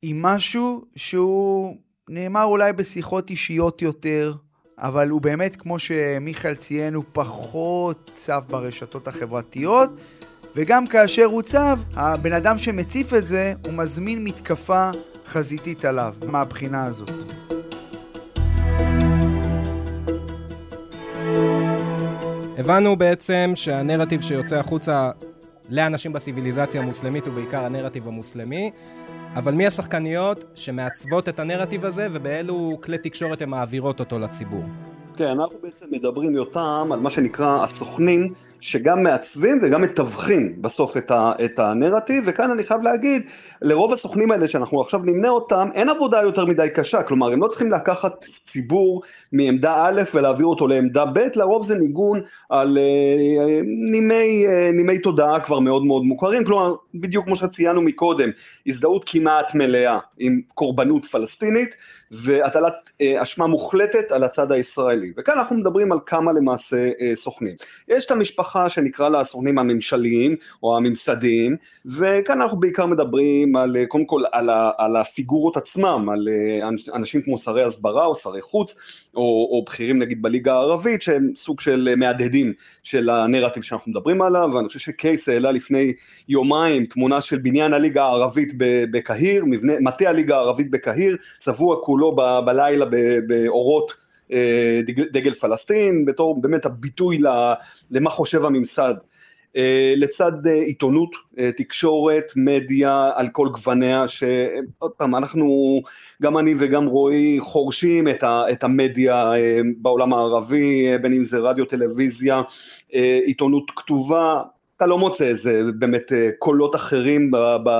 היא 0.03 0.15
משהו 0.19 0.85
שהוא 0.97 1.77
נאמר 2.09 2.45
אולי 2.45 2.73
בשיחות 2.73 3.31
אישיות 3.31 3.83
יותר, 3.83 4.35
אבל 4.79 5.09
הוא 5.09 5.21
באמת, 5.21 5.57
כמו 5.57 5.79
שמיכאל 5.79 6.55
ציין, 6.55 6.95
הוא 6.95 7.05
פחות 7.13 8.11
צף 8.15 8.45
ברשתות 8.49 9.09
החברתיות, 9.09 9.91
וגם 10.57 10.87
כאשר 10.87 11.25
הוא 11.25 11.43
צף, 11.43 11.79
הבן 11.95 12.33
אדם 12.33 12.59
שמציף 12.59 13.15
את 13.15 13.27
זה, 13.27 13.55
הוא 13.65 13.73
מזמין 13.73 14.25
מתקפה 14.25 14.91
חזיתית 15.27 15.85
עליו, 15.85 16.15
מהבחינה 16.27 16.85
הזאת. 16.85 17.11
הבנו 22.59 22.97
בעצם 22.97 23.53
שהנרטיב 23.55 24.21
שיוצא 24.21 24.57
החוצה 24.57 25.11
לאנשים 25.69 26.13
בסיביליזציה 26.13 26.81
המוסלמית 26.81 27.29
ובעיקר 27.29 27.65
הנרטיב 27.65 28.09
המוסלמי, 28.09 28.71
אבל 29.35 29.55
מי 29.55 29.67
השחקניות 29.67 30.45
שמעצבות 30.55 31.29
את 31.29 31.41
הנרטיב 31.41 31.85
הזה 31.85 32.09
ובאילו 32.13 32.79
כלי 32.83 32.99
תקשורת 32.99 33.43
הן 33.43 33.49
מעבירות 33.49 34.01
אותו 34.01 34.19
לציבור? 34.19 34.65
כן, 35.17 35.29
אנחנו 35.29 35.59
בעצם 35.63 35.87
מדברים 35.91 36.37
יותם 36.37 36.89
על 36.93 37.01
מה 37.01 37.11
שנקרא 37.11 37.63
הסוכנים 37.63 38.33
שגם 38.61 39.03
מעצבים 39.03 39.59
וגם 39.63 39.81
מתווכים 39.81 40.63
בסוף 40.63 40.97
את, 40.97 41.11
ה, 41.11 41.33
את 41.45 41.59
הנרטיב, 41.59 42.25
וכאן 42.27 42.51
אני 42.51 42.63
חייב 42.63 42.83
להגיד, 42.83 43.23
לרוב 43.63 43.93
הסוכנים 43.93 44.31
האלה 44.31 44.49
שאנחנו 44.49 44.81
עכשיו 44.81 45.01
נמנה 45.05 45.29
אותם, 45.29 45.69
אין 45.75 45.89
עבודה 45.89 46.23
יותר 46.23 46.45
מדי 46.45 46.69
קשה, 46.75 47.03
כלומר 47.03 47.33
הם 47.33 47.43
לא 47.43 47.49
צריכים 47.49 47.73
לקחת 47.73 48.21
ציבור 48.21 49.03
מעמדה 49.33 49.87
א' 49.87 50.03
ולהעביר 50.15 50.47
אותו 50.47 50.67
לעמדה 50.67 51.05
ב', 51.07 51.19
לרוב 51.35 51.65
זה 51.65 51.75
ניגון 51.75 52.21
על 52.49 52.79
אה, 52.79 53.61
נימי, 53.91 54.47
אה, 54.47 54.71
נימי 54.73 54.99
תודעה 54.99 55.41
כבר 55.41 55.59
מאוד 55.59 55.85
מאוד 55.85 56.03
מוכרים, 56.03 56.45
כלומר 56.45 56.75
בדיוק 56.95 57.25
כמו 57.25 57.37
שציינו 57.37 57.83
מקודם, 57.83 58.31
הזדהות 58.67 59.05
כמעט 59.07 59.55
מלאה 59.55 59.99
עם 60.19 60.41
קורבנות 60.55 61.05
פלסטינית 61.05 61.77
והטלת 62.11 62.91
אה, 63.01 63.23
אשמה 63.23 63.47
מוחלטת 63.47 64.13
על 64.13 64.25
הצד 64.25 64.53
הישראלי, 64.53 65.13
וכאן 65.17 65.39
אנחנו 65.39 65.57
מדברים 65.57 65.93
על 65.93 65.99
כמה 66.07 66.33
למעשה 66.33 66.91
אה, 67.01 67.15
סוכנים. 67.15 67.55
יש 67.89 68.07
את 68.07 68.11
המשפחה 68.11 68.47
משפחה 68.47 68.69
שנקרא 68.69 69.09
לה 69.09 69.21
הסוכנים 69.21 69.59
הממשליים 69.59 70.37
או 70.63 70.77
הממסדיים, 70.77 71.57
וכאן 71.87 72.41
אנחנו 72.41 72.61
בעיקר 72.61 72.87
מדברים 72.87 73.46
על, 73.57 73.77
קודם 73.89 74.05
כל 74.05 74.23
על, 74.33 74.51
ה, 74.51 74.71
על 74.79 74.97
הפיגורות 74.97 75.57
עצמם, 75.57 76.09
על 76.13 76.29
אה, 76.29 76.69
אנשים 76.95 77.23
כמו 77.23 77.39
שרי 77.39 77.63
הסברה 77.63 78.07
או 78.07 78.15
שרי 78.15 78.43
חוץ, 78.43 78.77
או, 79.17 79.49
או 79.51 79.65
בכירים 79.67 79.99
נגיד 79.99 80.23
בליגה 80.23 80.55
הערבית, 80.55 81.03
שהם 81.03 81.31
סוג 81.37 81.61
של 81.61 81.95
מהדהדים 81.97 82.53
של 82.83 83.11
הנרטיב 83.11 83.63
שאנחנו 83.63 83.91
מדברים 83.91 84.23
עליו, 84.23 84.51
ואני 84.55 84.69
חושב 84.69 84.81
שקייס 84.81 85.29
העלה 85.29 85.51
לפני 85.51 85.93
יומיים 86.29 86.87
תמונה 86.87 87.21
של 87.21 87.39
בניין 87.39 87.73
הליגה 87.73 88.05
הערבית 88.05 88.53
בקהיר, 88.91 89.45
מטה 89.81 90.09
הליגה 90.09 90.37
הערבית 90.37 90.71
בקהיר, 90.71 91.17
צבוע 91.39 91.77
כולו 91.83 92.17
ב, 92.17 92.41
בלילה 92.47 92.87
באורות 93.27 93.93
אה, 94.33 94.81
דגל 95.13 95.35
פלסטין, 95.35 96.05
בתור 96.05 96.41
באמת 96.41 96.67
הביטוי 96.67 97.19
למה 97.91 98.11
חושב 98.11 98.45
הממסד. 98.45 98.95
אה, 99.57 99.95
לצד 99.97 100.47
אה, 100.47 100.53
עיתונות, 100.53 101.17
תקשורת, 101.57 102.33
מדיה 102.37 103.11
על 103.15 103.29
כל 103.29 103.49
גווניה, 103.49 104.09
שעוד 104.09 104.93
פעם, 104.97 105.17
אנחנו, 105.17 105.81
גם 106.23 106.39
אני 106.39 106.55
וגם 106.59 106.87
רועי, 106.87 107.37
חורשים 107.41 108.09
את 108.53 108.65
המדיה 108.65 109.33
בעולם 109.77 110.13
הערבי, 110.13 110.99
בין 111.03 111.13
אם 111.13 111.23
זה 111.23 111.39
רדיו, 111.39 111.65
טלוויזיה, 111.65 112.43
עיתונות 113.27 113.71
כתובה, 113.77 114.43
אתה 114.77 114.87
לא 114.87 114.99
מוצא 114.99 115.25
איזה 115.25 115.63
באמת 115.79 116.13
קולות 116.39 116.75
אחרים 116.75 117.31
ב, 117.31 117.37
ב, 117.65 117.71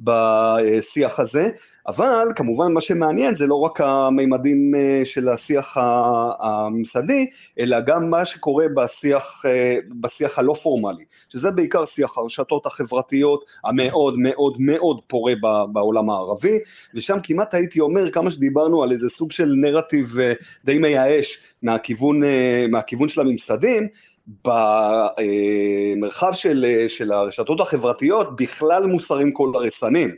בשיח 0.00 1.20
הזה. 1.20 1.50
אבל 1.86 2.28
כמובן 2.36 2.72
מה 2.72 2.80
שמעניין 2.80 3.34
זה 3.34 3.46
לא 3.46 3.60
רק 3.60 3.80
המימדים 3.80 4.74
אה, 4.74 5.02
של 5.04 5.28
השיח 5.28 5.76
הממסדי, 6.40 7.26
אלא 7.58 7.80
גם 7.80 8.10
מה 8.10 8.24
שקורה 8.24 8.64
בשיח, 8.76 9.42
אה, 9.46 9.78
בשיח 10.00 10.38
הלא 10.38 10.52
פורמלי, 10.52 11.04
שזה 11.28 11.50
בעיקר 11.50 11.84
שיח 11.84 12.18
הרשתות 12.18 12.66
החברתיות 12.66 13.44
המאוד 13.64 14.14
מאוד 14.18 14.56
מאוד 14.60 15.00
פורה 15.06 15.32
בעולם 15.72 16.10
הערבי, 16.10 16.58
ושם 16.94 17.18
כמעט 17.22 17.54
הייתי 17.54 17.80
אומר, 17.80 18.10
כמה 18.10 18.30
שדיברנו 18.30 18.82
על 18.82 18.92
איזה 18.92 19.08
סוג 19.08 19.32
של 19.32 19.52
נרטיב 19.56 20.18
אה, 20.20 20.32
די 20.64 20.78
מייאש 20.78 21.42
מהכיוון, 21.62 22.20
מהכיוון 22.70 23.08
של 23.08 23.20
הממסדים, 23.20 23.88
במרחב 24.44 26.32
של, 26.32 26.84
של 26.88 27.12
הרשתות 27.12 27.60
החברתיות 27.60 28.36
בכלל 28.36 28.86
מוסרים 28.86 29.32
כל 29.32 29.52
הרסנים. 29.54 30.10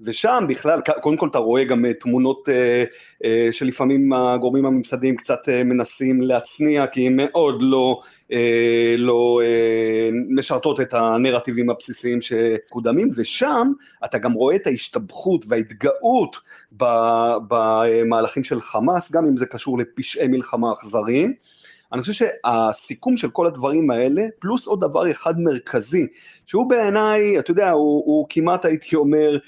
ושם 0.00 0.44
בכלל, 0.48 0.80
קודם 1.00 1.16
כל 1.16 1.28
אתה 1.28 1.38
רואה 1.38 1.64
גם 1.64 1.84
אה, 1.84 1.94
תמונות 1.94 2.48
אה, 2.48 2.84
אה, 3.24 3.48
שלפעמים 3.52 4.12
הגורמים 4.12 4.66
הממסדיים 4.66 5.16
קצת 5.16 5.48
מנסים 5.64 6.22
להצניע, 6.22 6.86
כי 6.86 7.06
הם 7.06 7.16
מאוד 7.16 7.62
לא, 7.62 8.00
לא 8.98 9.40
משרתות 10.36 10.80
את 10.80 10.94
הנרטיבים 10.94 11.70
הבסיסיים 11.70 12.22
שקודמים, 12.22 13.10
ושם 13.16 13.72
אתה 14.04 14.18
גם 14.18 14.32
רואה 14.32 14.56
את 14.56 14.66
ההשתבחות 14.66 15.44
וההתגאות 15.48 16.36
במהלכים 17.48 18.44
של 18.44 18.60
חמאס, 18.60 19.12
גם 19.12 19.26
אם 19.26 19.36
זה 19.36 19.46
קשור 19.46 19.78
לפשעי 19.78 20.28
מלחמה 20.28 20.72
אכזריים. 20.72 21.34
אני 21.92 22.00
חושב 22.02 22.12
שהסיכום 22.12 23.16
של 23.16 23.30
כל 23.30 23.46
הדברים 23.46 23.90
האלה, 23.90 24.22
פלוס 24.38 24.66
עוד 24.66 24.80
דבר 24.80 25.10
אחד 25.10 25.34
מרכזי, 25.38 26.06
שהוא 26.46 26.70
בעיניי, 26.70 27.38
אתה 27.38 27.50
יודע, 27.50 27.70
הוא, 27.70 28.02
הוא 28.06 28.26
כמעט 28.28 28.64
הייתי 28.64 28.96
אומר, 28.96 29.38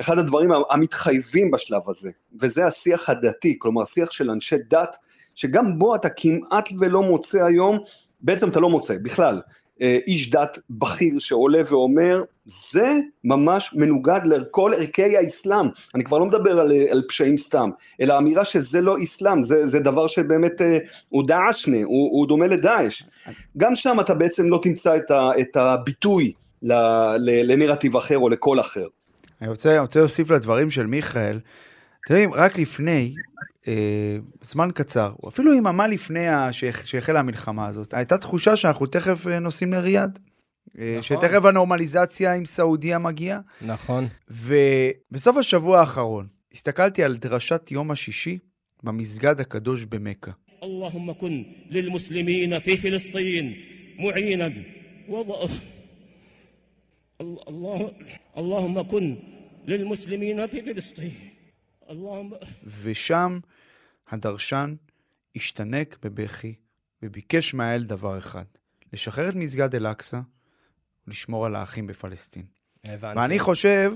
אחד 0.00 0.18
הדברים 0.18 0.50
המתחייבים 0.70 1.50
בשלב 1.50 1.82
הזה, 1.88 2.10
וזה 2.40 2.66
השיח 2.66 3.10
הדתי, 3.10 3.56
כלומר 3.58 3.84
שיח 3.84 4.10
של 4.10 4.30
אנשי 4.30 4.56
דת, 4.68 4.96
שגם 5.34 5.78
בו 5.78 5.94
אתה 5.94 6.08
כמעט 6.16 6.68
ולא 6.78 7.02
מוצא 7.02 7.44
היום, 7.44 7.78
בעצם 8.20 8.48
אתה 8.48 8.60
לא 8.60 8.70
מוצא 8.70 8.94
בכלל, 9.02 9.40
איש 9.80 10.30
דת 10.30 10.58
בכיר 10.70 11.18
שעולה 11.18 11.62
ואומר, 11.70 12.22
זה 12.46 12.98
ממש 13.24 13.74
מנוגד 13.74 14.20
לכל 14.24 14.72
ערכי 14.76 15.16
האסלאם. 15.16 15.66
אני 15.94 16.04
כבר 16.04 16.18
לא 16.18 16.26
מדבר 16.26 16.60
על, 16.60 16.72
אה, 16.72 16.84
על 16.90 17.02
פשעים 17.08 17.38
סתם, 17.38 17.70
אלא 18.00 18.18
אמירה 18.18 18.44
שזה 18.44 18.80
לא 18.80 18.96
אסלאם, 19.02 19.42
זה, 19.42 19.66
זה 19.66 19.80
דבר 19.80 20.06
שבאמת 20.06 20.60
אה, 20.60 20.78
הוא 21.08 21.26
דאעשנה, 21.26 21.76
הוא, 21.76 22.10
הוא 22.10 22.28
דומה 22.28 22.46
לדאעש. 22.46 23.02
גם 23.56 23.74
שם 23.74 23.96
אתה 24.00 24.14
בעצם 24.14 24.48
לא 24.48 24.60
תמצא 24.62 24.96
את, 24.96 25.10
ה, 25.10 25.30
את 25.40 25.56
הביטוי 25.56 26.32
לנרטיב 27.22 27.96
אחר 27.96 28.18
או 28.18 28.28
לקול 28.28 28.60
אחר. 28.60 28.86
אני 29.42 29.50
רוצה 29.50 29.78
להוסיף 29.96 30.30
לדברים 30.30 30.70
של 30.70 30.86
מיכאל. 30.86 31.38
תראי, 32.07 32.25
רק 32.33 32.59
לפני, 32.59 33.15
אה, 33.67 34.17
זמן 34.41 34.69
קצר, 34.73 35.13
או 35.23 35.29
אפילו 35.29 35.53
יממה 35.53 35.87
לפני 35.87 36.27
שהחלה 36.83 37.19
המלחמה 37.19 37.67
הזאת, 37.67 37.93
הייתה 37.93 38.17
תחושה 38.17 38.55
שאנחנו 38.55 38.85
תכף 38.85 39.27
אה, 39.27 39.39
נוסעים 39.39 39.73
לריאד. 39.73 40.19
אה, 40.79 40.95
נכון. 40.99 41.03
שתכף 41.03 41.45
הנורמליזציה 41.45 42.33
עם 42.33 42.45
סעודיה 42.45 42.99
מגיעה. 42.99 43.39
נכון. 43.61 44.07
ובסוף 44.31 45.37
השבוע 45.37 45.79
האחרון, 45.79 46.27
הסתכלתי 46.53 47.03
על 47.03 47.17
דרשת 47.17 47.71
יום 47.71 47.91
השישי 47.91 48.37
במסגד 48.83 49.39
הקדוש 49.39 49.83
במכה. 49.85 50.31
اللهم 50.63 51.13
كن 51.13 51.43
للمسلمين 51.69 52.59
في 52.59 52.77
فلسطين 52.77 53.55
معينا 53.99 54.53
اللهم 58.37 58.81
كن 58.81 59.15
للمسلمين 59.67 60.47
في 60.47 60.61
فلسطين 60.61 61.13
اللهم 61.21 61.38
ושם 62.82 63.38
הדרשן 64.08 64.74
השתנק 65.36 65.98
בבכי 66.02 66.54
וביקש 67.02 67.54
מהאל 67.54 67.82
דבר 67.82 68.18
אחד, 68.18 68.44
לשחרר 68.92 69.28
את 69.28 69.34
מסגד 69.34 69.74
אל-אקצא 69.74 70.20
ולשמור 71.06 71.46
על 71.46 71.54
האחים 71.56 71.86
בפלסטין. 71.86 72.44
הבנתי. 72.84 73.18
ואני 73.18 73.38
חושב, 73.38 73.92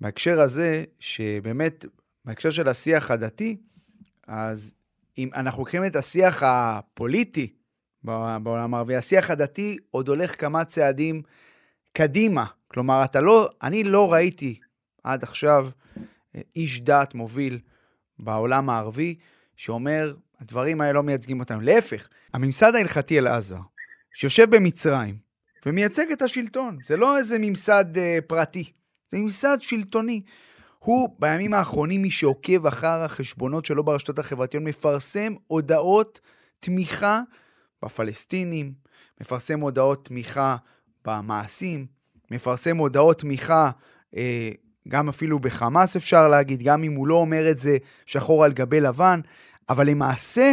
בהקשר 0.00 0.40
הזה, 0.40 0.84
שבאמת, 0.98 1.84
בהקשר 2.24 2.50
של 2.50 2.68
השיח 2.68 3.10
הדתי, 3.10 3.56
אז 4.26 4.74
אם 5.18 5.30
אנחנו 5.34 5.62
לוקחים 5.62 5.84
את 5.84 5.96
השיח 5.96 6.42
הפוליטי 6.42 7.52
בעולם 8.02 8.74
הערבי, 8.74 8.96
השיח 8.96 9.30
הדתי 9.30 9.76
עוד 9.90 10.08
הולך 10.08 10.40
כמה 10.40 10.64
צעדים 10.64 11.22
קדימה. 11.92 12.44
כלומר, 12.68 13.04
אתה 13.04 13.20
לא, 13.20 13.50
אני 13.62 13.84
לא 13.84 14.12
ראיתי 14.12 14.58
עד 15.04 15.22
עכשיו 15.22 15.68
איש 16.56 16.80
דת 16.80 17.14
מוביל 17.14 17.58
בעולם 18.18 18.70
הערבי 18.70 19.14
שאומר, 19.56 20.14
הדברים 20.40 20.80
האלה 20.80 20.92
לא 20.92 21.02
מייצגים 21.02 21.40
אותנו. 21.40 21.60
להפך, 21.60 22.08
הממסד 22.34 22.74
ההלכתי 22.74 23.18
אל-עזר, 23.18 23.60
שיושב 24.14 24.56
במצרים 24.56 25.16
ומייצג 25.66 26.12
את 26.12 26.22
השלטון, 26.22 26.78
זה 26.84 26.96
לא 26.96 27.18
איזה 27.18 27.36
ממסד 27.40 27.98
אה, 27.98 28.18
פרטי, 28.26 28.72
זה 29.10 29.18
ממסד 29.18 29.58
שלטוני. 29.60 30.22
הוא 30.78 31.16
בימים 31.18 31.54
האחרונים, 31.54 32.02
מי 32.02 32.10
שעוקב 32.10 32.66
אחר 32.66 33.02
החשבונות 33.02 33.64
שלו 33.64 33.84
ברשתות 33.84 34.18
החברתיות, 34.18 34.62
מפרסם 34.62 35.34
הודעות 35.46 36.20
תמיכה 36.60 37.20
בפלסטינים, 37.84 38.72
מפרסם 39.20 39.60
הודעות 39.60 40.04
תמיכה 40.04 40.56
במעשים, 41.04 41.86
מפרסם 42.30 42.76
הודעות 42.76 43.18
תמיכה, 43.18 43.70
אה, 44.16 44.50
גם 44.88 45.08
אפילו 45.08 45.38
בחמאס 45.38 45.96
אפשר 45.96 46.28
להגיד, 46.28 46.62
גם 46.62 46.84
אם 46.84 46.92
הוא 46.92 47.06
לא 47.06 47.14
אומר 47.14 47.50
את 47.50 47.58
זה 47.58 47.76
שחור 48.06 48.44
על 48.44 48.52
גבי 48.52 48.80
לבן, 48.80 49.20
אבל 49.68 49.86
למעשה 49.86 50.52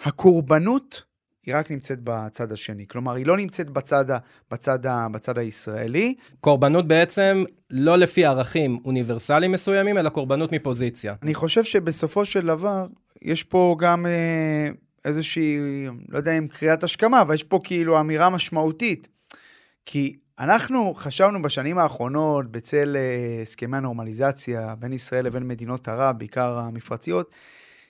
הקורבנות 0.00 1.02
היא 1.46 1.54
רק 1.56 1.70
נמצאת 1.70 1.98
בצד 2.04 2.52
השני. 2.52 2.86
כלומר, 2.86 3.14
היא 3.14 3.26
לא 3.26 3.36
נמצאת 3.36 3.70
בצד, 3.70 4.04
בצד, 4.50 4.78
בצד 5.12 5.38
הישראלי. 5.38 6.14
קורבנות 6.40 6.88
בעצם 6.88 7.44
לא 7.70 7.96
לפי 7.96 8.24
ערכים 8.24 8.78
אוניברסליים 8.84 9.52
מסוימים, 9.52 9.98
אלא 9.98 10.08
קורבנות 10.08 10.52
מפוזיציה. 10.52 11.14
אני 11.22 11.34
חושב 11.34 11.64
שבסופו 11.64 12.24
של 12.24 12.46
דבר, 12.46 12.86
יש 13.22 13.44
פה 13.44 13.76
גם 13.78 14.06
אה, 14.06 14.68
איזושהי, 15.04 15.58
לא 16.08 16.18
יודע 16.18 16.38
אם 16.38 16.46
קריאת 16.46 16.84
השכמה, 16.84 17.22
אבל 17.22 17.34
יש 17.34 17.42
פה 17.42 17.60
כאילו 17.64 18.00
אמירה 18.00 18.30
משמעותית. 18.30 19.08
כי 19.86 20.16
אנחנו 20.40 20.94
חשבנו 20.94 21.42
בשנים 21.42 21.78
האחרונות, 21.78 22.52
בצל 22.52 22.96
אה, 22.96 23.42
הסכמי 23.42 23.76
הנורמליזציה 23.76 24.74
בין 24.78 24.92
ישראל 24.92 25.24
לבין 25.24 25.48
מדינות 25.48 25.88
ערב, 25.88 26.18
בעיקר 26.18 26.58
המפרציות, 26.58 27.30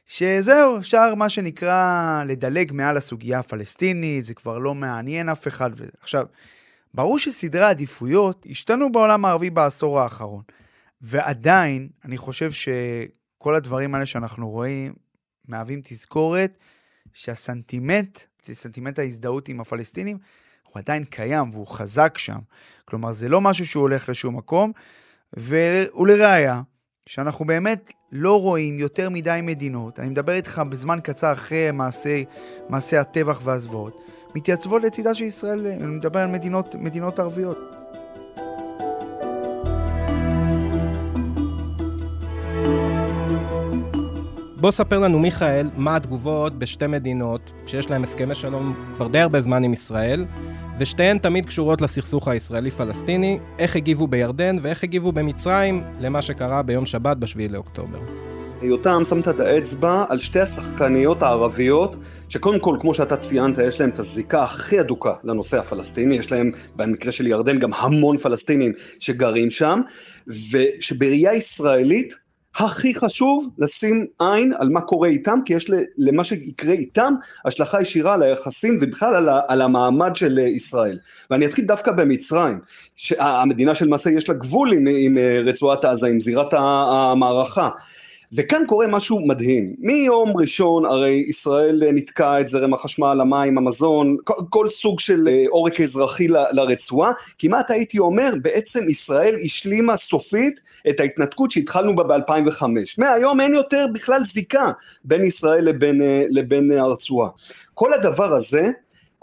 שזהו, 0.07 0.79
אפשר 0.79 1.15
מה 1.15 1.29
שנקרא 1.29 2.25
לדלג 2.27 2.73
מעל 2.73 2.97
הסוגיה 2.97 3.39
הפלסטינית, 3.39 4.25
זה 4.25 4.35
כבר 4.35 4.59
לא 4.59 4.75
מעניין 4.75 5.29
אף 5.29 5.49
אחד. 5.49 5.71
עכשיו, 6.01 6.27
ברור 6.95 7.19
שסדרי 7.19 7.65
העדיפויות 7.65 8.47
השתנו 8.51 8.93
בעולם 8.93 9.25
הערבי 9.25 9.51
בעשור 9.51 10.01
האחרון, 10.01 10.43
ועדיין, 11.03 11.89
אני 12.05 12.17
חושב 12.17 12.51
שכל 12.53 13.55
הדברים 13.55 13.95
האלה 13.95 14.07
שאנחנו 14.07 14.51
רואים, 14.51 14.93
מהווים 15.49 15.81
תזכורת 15.85 16.59
שהסנטימנט, 17.13 18.19
סנטימנט 18.53 18.99
ההזדהות 18.99 19.49
עם 19.49 19.61
הפלסטינים, 19.61 20.19
הוא 20.73 20.81
עדיין 20.81 21.05
קיים 21.05 21.51
והוא 21.53 21.67
חזק 21.67 22.19
שם. 22.19 22.39
כלומר, 22.85 23.13
זה 23.13 23.29
לא 23.29 23.41
משהו 23.41 23.67
שהוא 23.67 23.81
הולך 23.81 24.09
לשום 24.09 24.37
מקום, 24.37 24.73
ולראיה, 25.37 26.63
שאנחנו 27.07 27.45
באמת 27.45 27.93
לא 28.13 28.41
רואים 28.41 28.79
יותר 28.79 29.11
מדי 29.11 29.41
מדינות, 29.43 30.01
אני 30.01 30.09
מדבר 30.09 30.33
איתך 30.33 30.63
בזמן 30.69 30.99
קצר 31.03 31.33
אחרי 31.33 31.71
מעשי, 31.71 32.25
מעשי 32.69 32.97
הטבח 32.97 33.41
והזוועות, 33.45 34.05
מתייצבות 34.35 34.83
לצידה 34.83 35.15
של 35.15 35.25
ישראל, 35.25 35.67
אני 35.67 35.87
מדבר 35.87 36.21
על 36.21 36.29
מדינות, 36.29 36.75
מדינות 36.75 37.19
ערביות. 37.19 37.59
בוא 44.61 44.71
ספר 44.71 44.99
לנו, 44.99 45.19
מיכאל, 45.19 45.69
מה 45.77 45.97
התגובות 45.97 46.59
בשתי 46.59 46.87
מדינות 46.87 47.53
שיש 47.67 47.91
להן 47.91 48.03
הסכמי 48.03 48.35
שלום 48.35 48.75
כבר 48.95 49.09
די 49.09 49.19
הרבה 49.19 49.41
זמן 49.41 49.65
עם 49.65 49.73
ישראל, 49.73 50.27
ושתיהן 50.79 51.19
תמיד 51.19 51.47
קשורות 51.47 51.81
לסכסוך 51.81 52.29
הישראלי-פלסטיני, 52.29 53.39
איך 53.59 53.77
הגיבו 53.77 54.07
בירדן 54.07 54.57
ואיך 54.63 54.85
הגיבו 54.85 55.13
במצרים 55.13 55.85
למה 56.01 56.23
שקרה 56.23 56.63
ביום 56.63 56.87
שבת 56.87 57.17
ב-7 57.17 57.51
לאוקטובר. 57.51 57.99
יותם, 58.63 59.03
שמת 59.09 59.29
את 59.29 59.41
האצבע 59.41 60.05
על 60.09 60.19
שתי 60.19 60.41
השחקניות 60.41 61.23
הערביות, 61.23 61.97
שקודם 62.29 62.61
כל, 62.61 62.77
כמו 62.81 62.95
שאתה 62.95 63.17
ציינת, 63.17 63.59
יש 63.59 63.81
להם 63.81 63.91
את 63.91 63.99
הזיקה 63.99 64.43
הכי 64.43 64.81
אדוקה 64.81 65.13
לנושא 65.25 65.59
הפלסטיני, 65.59 66.15
יש 66.15 66.33
להם, 66.33 66.51
במקרה 66.77 67.13
של 67.13 67.27
ירדן, 67.27 67.59
גם 67.59 67.75
המון 67.75 68.17
פלסטינים 68.17 68.73
שגרים 68.99 69.51
שם, 69.51 69.81
ושבראייה 70.27 71.35
ישראלית, 71.35 72.30
הכי 72.65 72.95
חשוב 72.95 73.51
לשים 73.59 74.07
עין 74.21 74.53
על 74.59 74.69
מה 74.69 74.81
קורה 74.81 75.09
איתם, 75.09 75.39
כי 75.45 75.55
יש 75.55 75.71
למה 75.99 76.25
שיקרה 76.25 76.73
איתם 76.73 77.15
השלכה 77.45 77.83
ישירה 77.83 78.15
על 78.15 78.23
היחסים 78.23 78.79
ובכלל 78.83 79.17
על, 79.17 79.29
על 79.49 79.63
המעמד 79.63 80.17
של 80.17 80.39
ישראל. 80.39 80.99
ואני 81.31 81.47
אתחיל 81.47 81.65
דווקא 81.65 81.93
במצרים, 81.93 82.59
המדינה 83.19 83.75
שלמעשה 83.75 84.11
יש 84.11 84.29
לה 84.29 84.35
גבול 84.35 84.73
עם, 84.73 84.85
עם 84.91 85.19
רצועת 85.47 85.85
עזה, 85.85 86.07
עם 86.07 86.21
זירת 86.21 86.55
המערכה. 86.55 87.69
וכאן 88.33 88.63
קורה 88.67 88.87
משהו 88.87 89.27
מדהים. 89.27 89.75
מיום 89.79 90.37
ראשון 90.37 90.85
הרי 90.85 91.25
ישראל 91.29 91.83
נתקע 91.93 92.41
את 92.41 92.49
זרם 92.49 92.75
החשמל, 92.75 93.19
המים, 93.21 93.59
המזון, 93.59 94.17
כל, 94.25 94.35
כל 94.51 94.69
סוג 94.69 95.01
של 95.01 95.29
אה, 95.29 95.45
עורק 95.51 95.81
אזרחי 95.81 96.29
ל, 96.29 96.37
לרצועה. 96.53 97.13
כמעט 97.39 97.71
הייתי 97.71 97.99
אומר, 97.99 98.33
בעצם 98.43 98.89
ישראל 98.89 99.35
השלימה 99.45 99.97
סופית 99.97 100.61
את 100.89 101.01
ההתנתקות 101.01 101.51
שהתחלנו 101.51 101.97
בה 101.97 102.05
ב-2005. 102.05 102.65
מהיום 102.99 103.41
אין 103.41 103.55
יותר 103.55 103.87
בכלל 103.93 104.25
זיקה 104.25 104.73
בין 105.05 105.25
ישראל 105.25 105.65
לבין, 105.65 106.03
אה, 106.03 106.25
לבין 106.31 106.71
הרצועה. 106.73 107.29
כל 107.75 107.95
הדבר 107.95 108.33
הזה, 108.33 108.71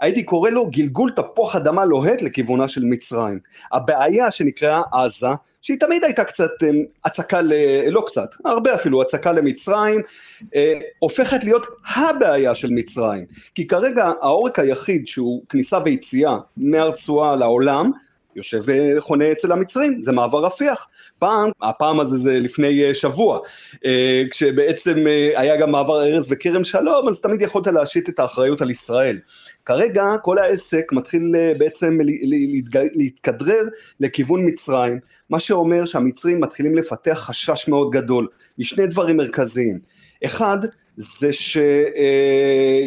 הייתי 0.00 0.24
קורא 0.24 0.50
לו 0.50 0.70
גלגול 0.70 1.10
תפוח 1.10 1.56
אדמה 1.56 1.84
לוהט 1.84 2.22
לכיוונה 2.22 2.68
של 2.68 2.84
מצרים. 2.84 3.38
הבעיה 3.72 4.30
שנקראה 4.30 4.82
עזה, 4.92 5.26
שהיא 5.62 5.80
תמיד 5.80 6.04
הייתה 6.04 6.24
קצת 6.24 6.62
אה, 6.62 6.68
הצקה, 7.04 7.40
ל... 7.40 7.52
לא 7.90 8.04
קצת, 8.06 8.28
הרבה 8.44 8.74
אפילו, 8.74 9.02
הצקה 9.02 9.32
למצרים, 9.32 10.00
אה, 10.54 10.78
הופכת 10.98 11.44
להיות 11.44 11.66
הבעיה 11.96 12.54
של 12.54 12.68
מצרים. 12.70 13.24
כי 13.54 13.66
כרגע 13.66 14.10
העורק 14.22 14.58
היחיד 14.58 15.08
שהוא 15.08 15.42
כניסה 15.48 15.78
ויציאה 15.84 16.36
מהרצועה 16.56 17.36
לעולם, 17.36 17.90
יושב 18.38 18.62
וחונה 18.96 19.32
אצל 19.32 19.52
המצרים, 19.52 20.02
זה 20.02 20.12
מעבר 20.12 20.44
רפיח. 20.44 20.86
פעם, 21.18 21.50
הפעם 21.62 22.00
הזה 22.00 22.16
זה 22.16 22.38
לפני 22.40 22.84
אה, 22.84 22.94
שבוע, 22.94 23.40
כשבעצם 24.30 25.06
היה 25.36 25.56
גם 25.56 25.70
מעבר 25.70 26.02
ארז 26.02 26.32
וכרם 26.32 26.64
שלום, 26.64 27.08
אז 27.08 27.20
תמיד 27.20 27.42
יכולת 27.42 27.66
להשית 27.66 28.08
את 28.08 28.18
האחריות 28.18 28.60
על 28.60 28.70
ישראל. 28.70 29.18
כרגע 29.64 30.04
כל 30.22 30.38
העסק 30.38 30.92
מתחיל 30.92 31.34
בעצם 31.58 31.98
להתכדרר 32.94 33.64
לכיוון 34.00 34.44
מצרים, 34.46 34.98
מה 35.30 35.40
שאומר 35.40 35.84
שהמצרים 35.86 36.40
מתחילים 36.40 36.74
לפתח 36.74 37.24
חשש 37.26 37.68
מאוד 37.68 37.90
גדול 37.90 38.26
משני 38.58 38.86
דברים 38.86 39.16
מרכזיים. 39.16 39.78
אחד, 40.24 40.58
זה 40.96 41.30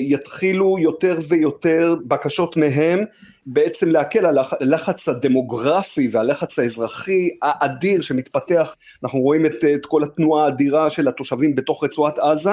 שיתחילו 0.05 0.77
יותר 0.79 1.17
ויותר 1.29 1.95
בקשות 2.07 2.57
מהם 2.57 2.99
בעצם 3.45 3.89
להקל 3.89 4.25
על 4.25 4.37
הלחץ 4.61 5.09
הדמוגרפי 5.09 6.09
והלחץ 6.11 6.59
האזרחי 6.59 7.29
האדיר 7.41 8.01
שמתפתח, 8.01 8.75
אנחנו 9.03 9.19
רואים 9.19 9.45
את, 9.45 9.65
את 9.75 9.85
כל 9.85 10.03
התנועה 10.03 10.45
האדירה 10.45 10.89
של 10.89 11.07
התושבים 11.07 11.55
בתוך 11.55 11.83
רצועת 11.83 12.19
עזה, 12.19 12.51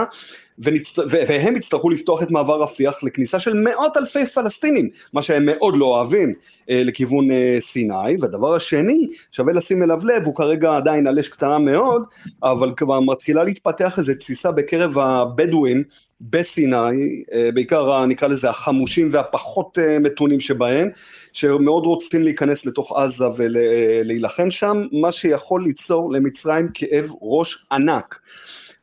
ונצט... 0.59 0.99
והם 1.09 1.57
יצטרכו 1.57 1.91
לפתוח 1.91 2.23
את 2.23 2.31
מעבר 2.31 2.63
רפיח 2.63 3.05
לכניסה 3.05 3.41
של 3.41 3.55
מאות 3.55 3.97
אלפי 3.97 4.27
פלסטינים, 4.27 4.89
מה 5.13 5.23
שהם 5.23 5.47
מאוד 5.47 5.77
לא 5.77 5.87
אוהבים, 5.87 6.35
אה, 6.71 6.83
לכיוון 6.85 7.31
אה, 7.31 7.57
סיני. 7.61 8.17
והדבר 8.21 8.55
השני, 8.55 9.09
שווה 9.33 9.53
לשים 9.53 9.83
אליו 9.83 10.01
לב, 10.05 10.25
הוא 10.25 10.35
כרגע 10.35 10.77
עדיין 10.77 11.07
על 11.07 11.19
אש 11.19 11.29
קטנה 11.29 11.59
מאוד, 11.59 12.03
אבל 12.43 12.73
כבר 12.77 13.01
מתחילה 13.01 13.45
להתפתח 13.45 13.99
איזו 13.99 14.15
תסיסה 14.15 14.53
בקרב 14.53 14.99
הבדואים, 14.99 15.85
בסיני, 16.21 17.25
אה, 17.33 17.51
בעיקר 17.55 18.07
נקרא 18.07 18.29
לזה 18.29 18.51
החמושים 18.51 19.09
והפחות 19.13 19.79
אה, 19.79 19.99
מתונים 19.99 20.41
שבהם, 20.41 20.89
שמאוד 21.33 21.85
רוצים 21.87 22.23
להיכנס 22.23 22.67
לתוך 22.67 22.97
עזה 22.97 23.25
ולהילחם 23.37 24.51
שם, 24.51 24.83
מה 24.93 25.13
שיכול 25.13 25.63
ליצור 25.63 26.13
למצרים 26.13 26.69
כאב 26.75 27.11
ראש 27.23 27.67
ענק. 27.73 28.19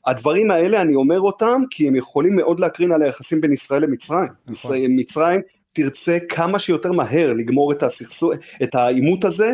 הדברים 0.05 0.51
האלה, 0.51 0.81
אני 0.81 0.95
אומר 0.95 1.19
אותם, 1.19 1.61
כי 1.69 1.87
הם 1.87 1.95
יכולים 1.95 2.35
מאוד 2.35 2.59
להקרין 2.59 2.91
על 2.91 3.03
היחסים 3.03 3.41
בין 3.41 3.53
ישראל 3.53 3.83
למצרים. 3.83 4.27
נכון. 4.47 4.77
מצרים 4.89 5.41
תרצה 5.73 6.17
כמה 6.29 6.59
שיותר 6.59 6.91
מהר 6.91 7.33
לגמור 7.33 7.71
את, 7.71 7.83
הסכסו, 7.83 8.31
את 8.63 8.75
העימות 8.75 9.25
הזה, 9.25 9.53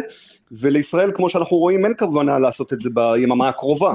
ולישראל, 0.52 1.12
כמו 1.16 1.30
שאנחנו 1.30 1.58
רואים, 1.58 1.86
אין 1.86 1.94
כוונה 2.00 2.40
לעשות 2.40 2.74
את 2.74 2.80
זה 2.80 2.90
ביממה 2.94 3.50
הקרובה. 3.50 3.94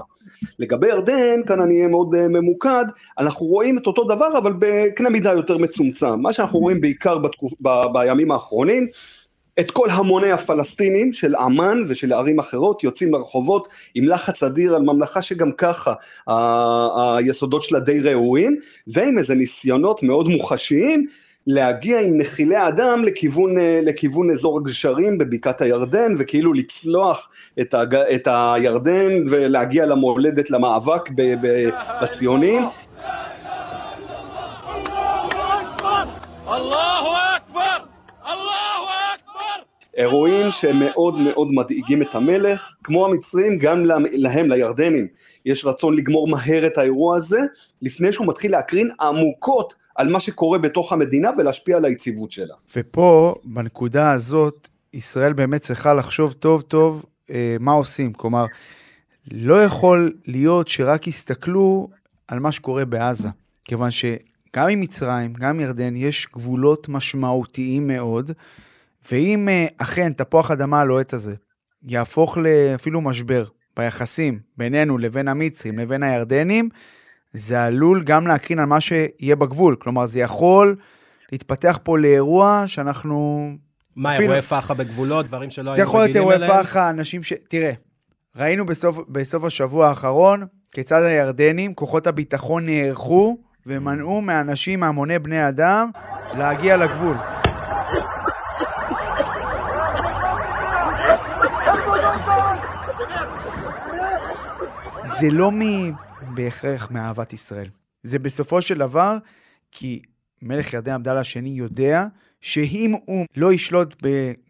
לגבי 0.58 0.88
ירדן, 0.88 1.40
כאן 1.46 1.60
אני 1.60 1.76
אהיה 1.76 1.88
מאוד 1.88 2.14
אה, 2.14 2.28
ממוקד, 2.28 2.84
אנחנו 3.18 3.46
רואים 3.46 3.78
את 3.78 3.86
אותו 3.86 4.04
דבר, 4.04 4.38
אבל 4.38 4.52
בקנה 4.58 5.10
מידה 5.10 5.32
יותר 5.32 5.58
מצומצם. 5.58 6.20
מה 6.20 6.32
שאנחנו 6.32 6.58
רואים 6.58 6.80
בעיקר 6.80 7.18
בתקופ... 7.18 7.52
ב... 7.62 7.68
בימים 7.92 8.30
האחרונים, 8.30 8.86
את 9.60 9.70
כל 9.70 9.90
המוני 9.90 10.32
הפלסטינים 10.32 11.12
של 11.12 11.34
עמאן 11.34 11.82
ושל 11.88 12.12
ערים 12.12 12.38
אחרות 12.38 12.84
יוצאים 12.84 13.14
לרחובות 13.14 13.68
עם 13.94 14.08
לחץ 14.08 14.42
אדיר 14.42 14.74
על 14.74 14.82
ממלכה 14.82 15.22
שגם 15.22 15.52
ככה 15.52 15.94
היסודות 17.16 17.62
שלה 17.62 17.80
די 17.80 18.00
ראויים, 18.00 18.58
ועם 18.86 19.18
איזה 19.18 19.34
ניסיונות 19.34 20.02
מאוד 20.02 20.28
מוחשיים 20.28 21.06
להגיע 21.46 22.00
עם 22.00 22.18
נחילי 22.18 22.68
אדם 22.68 23.04
לכיוון, 23.04 23.58
אה, 23.58 23.80
לכיוון 23.82 24.30
אזור 24.30 24.58
הגשרים 24.58 25.18
בבקעת 25.18 25.60
הירדן 25.60 26.14
וכאילו 26.18 26.52
לצלוח 26.52 27.30
את, 27.60 27.74
הג, 27.74 27.94
את 27.94 28.28
הירדן 28.30 29.24
ולהגיע 29.30 29.86
למולדת 29.86 30.50
למאבק 30.50 31.10
ב, 31.10 31.22
ב, 31.42 31.68
בציונים. 32.02 32.62
אירועים 39.96 40.46
שמאוד 40.50 41.14
מאוד 41.18 41.48
מדאיגים 41.50 42.02
את 42.02 42.14
המלך, 42.14 42.76
כמו 42.84 43.06
המצרים, 43.06 43.58
גם 43.58 43.84
להם, 44.12 44.50
לירדנים, 44.50 45.06
יש 45.44 45.64
רצון 45.64 45.96
לגמור 45.96 46.28
מהר 46.28 46.66
את 46.66 46.78
האירוע 46.78 47.16
הזה, 47.16 47.40
לפני 47.82 48.12
שהוא 48.12 48.26
מתחיל 48.26 48.52
להקרין 48.52 48.90
עמוקות 49.00 49.74
על 49.96 50.08
מה 50.08 50.20
שקורה 50.20 50.58
בתוך 50.58 50.92
המדינה 50.92 51.30
ולהשפיע 51.38 51.76
על 51.76 51.84
היציבות 51.84 52.32
שלה. 52.32 52.54
ופה, 52.76 53.34
בנקודה 53.44 54.12
הזאת, 54.12 54.68
ישראל 54.92 55.32
באמת 55.32 55.60
צריכה 55.60 55.94
לחשוב 55.94 56.32
טוב 56.32 56.62
טוב 56.62 57.04
אה, 57.30 57.56
מה 57.60 57.72
עושים. 57.72 58.12
כלומר, 58.12 58.46
לא 59.30 59.64
יכול 59.64 60.12
להיות 60.26 60.68
שרק 60.68 61.06
יסתכלו 61.06 61.88
על 62.28 62.38
מה 62.38 62.52
שקורה 62.52 62.84
בעזה, 62.84 63.28
כיוון 63.64 63.90
שגם 63.90 64.68
עם 64.68 64.80
מצרים, 64.80 65.32
גם 65.34 65.48
עם 65.48 65.60
ירדן, 65.60 65.96
יש 65.96 66.26
גבולות 66.34 66.88
משמעותיים 66.88 67.86
מאוד, 67.86 68.30
ואם 69.12 69.48
אה, 69.48 69.66
אכן 69.78 70.12
תפוח 70.12 70.50
אדמה 70.50 70.80
הלוהט 70.80 71.12
הזה 71.12 71.34
יהפוך 71.82 72.38
לאפילו 72.38 73.00
משבר 73.00 73.44
ביחסים 73.76 74.38
בינינו 74.56 74.98
לבין 74.98 75.28
המצרים 75.28 75.78
לבין 75.78 76.02
הירדנים, 76.02 76.68
זה 77.36 77.64
עלול 77.64 78.02
גם 78.02 78.26
להקרין 78.26 78.58
על 78.58 78.64
מה 78.66 78.80
שיהיה 78.80 79.36
בגבול. 79.36 79.76
כלומר, 79.78 80.06
זה 80.06 80.20
יכול 80.20 80.76
להתפתח 81.32 81.78
פה 81.82 81.98
לאירוע 81.98 82.62
שאנחנו... 82.66 83.50
מה, 83.96 84.14
אפילו... 84.14 84.24
אירועי 84.24 84.42
פח"ע 84.42 84.74
בגבולות, 84.74 85.26
דברים 85.26 85.50
שלא 85.50 85.70
היינו 85.70 85.92
רגילים 85.92 86.02
אליהם? 86.02 86.12
זה 86.12 86.22
יכול 86.22 86.34
להיות 86.34 86.50
אירועי 86.50 86.64
פח"ע, 86.64 86.90
אנשים 86.90 87.22
ש... 87.22 87.32
תראה, 87.48 87.72
ראינו 88.36 88.66
בסוף, 88.66 88.98
בסוף 89.08 89.44
השבוע 89.44 89.88
האחרון 89.88 90.46
כיצד 90.72 91.02
הירדנים, 91.02 91.74
כוחות 91.74 92.06
הביטחון 92.06 92.66
נערכו 92.66 93.38
ומנעו 93.66 94.20
מאנשים, 94.20 94.80
מהמוני 94.80 95.18
בני 95.18 95.48
אדם, 95.48 95.90
להגיע 96.38 96.76
לגבול. 96.76 97.16
זה 105.20 105.28
לא 105.30 105.52
מ... 105.52 105.60
בהכרח 106.36 106.90
מאהבת 106.90 107.32
ישראל. 107.32 107.68
זה 108.02 108.18
בסופו 108.18 108.62
של 108.62 108.78
דבר 108.78 109.18
כי 109.72 110.02
מלך 110.42 110.72
ירדן 110.72 110.92
עבדאללה 110.92 111.20
השני 111.20 111.50
יודע 111.50 112.06
שאם 112.40 112.94
הוא 113.04 113.26
לא 113.36 113.52
ישלוט 113.52 114.02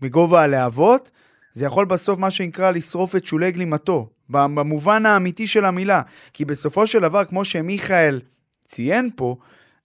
בגובה 0.02 0.42
הלהבות, 0.42 1.10
זה 1.52 1.64
יכול 1.64 1.84
בסוף 1.84 2.18
מה 2.18 2.30
שנקרא 2.30 2.70
לשרוף 2.70 3.16
את 3.16 3.26
שולי 3.26 3.52
גלימתו, 3.52 4.08
במובן 4.28 5.06
האמיתי 5.06 5.46
של 5.46 5.64
המילה. 5.64 6.02
כי 6.32 6.44
בסופו 6.44 6.86
של 6.86 7.00
דבר, 7.00 7.24
כמו 7.24 7.44
שמיכאל 7.44 8.20
ציין 8.64 9.10
פה, 9.16 9.36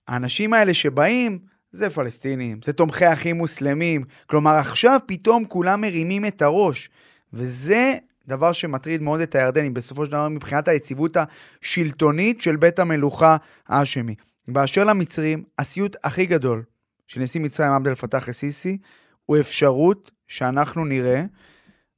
האנשים 0.08 0.54
האלה 0.54 0.74
שבאים, 0.74 1.40
זה 1.72 1.90
פלסטינים, 1.90 2.60
זה 2.64 2.74
תומכי 2.74 3.14
אחים 3.14 3.36
מוסלמים. 3.36 4.04
כלומר, 4.26 4.52
עכשיו 4.52 5.00
פתאום 5.06 5.46
כולם 5.46 5.82
מרימים 5.82 6.26
את 6.26 6.42
הראש. 6.42 6.90
וזה 7.34 7.94
דבר 8.32 8.52
שמטריד 8.52 9.02
מאוד 9.02 9.22
את 9.22 9.36
הירדנים, 9.36 9.74
בסופו 9.74 10.06
של 10.06 10.12
דבר 10.12 10.30
מבחינת 10.30 10.67
היציבות 10.67 11.17
השלטונית 11.17 12.41
של 12.41 12.56
בית 12.56 12.80
המלוכה 12.80 13.38
האשמי. 13.67 14.15
באשר 14.48 14.84
למצרים, 14.84 15.44
הסיוט 15.60 15.96
הכי 16.04 16.26
גדול 16.26 16.63
של 17.08 17.22
נשיא 17.22 17.41
מצרים 17.41 17.72
עבד 17.72 17.88
אל 17.88 17.96
פתאח 17.96 18.30
א-סיסי, 18.30 18.78
הוא 19.26 19.39
אפשרות 19.39 20.12
שאנחנו 20.28 20.86
נראה 20.86 21.24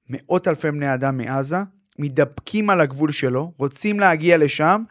מאות 0.10 0.48
אלפי 0.48 0.72
בני 0.72 0.94
אדם 0.94 1.18
מעזה 1.18 1.58
מתדפקים 2.00 2.70
על 2.70 2.82
הגבול 2.82 3.12
שלו, 3.12 3.52
רוצים 3.58 4.00
להגיע 4.00 4.38
לשם, 4.38 4.84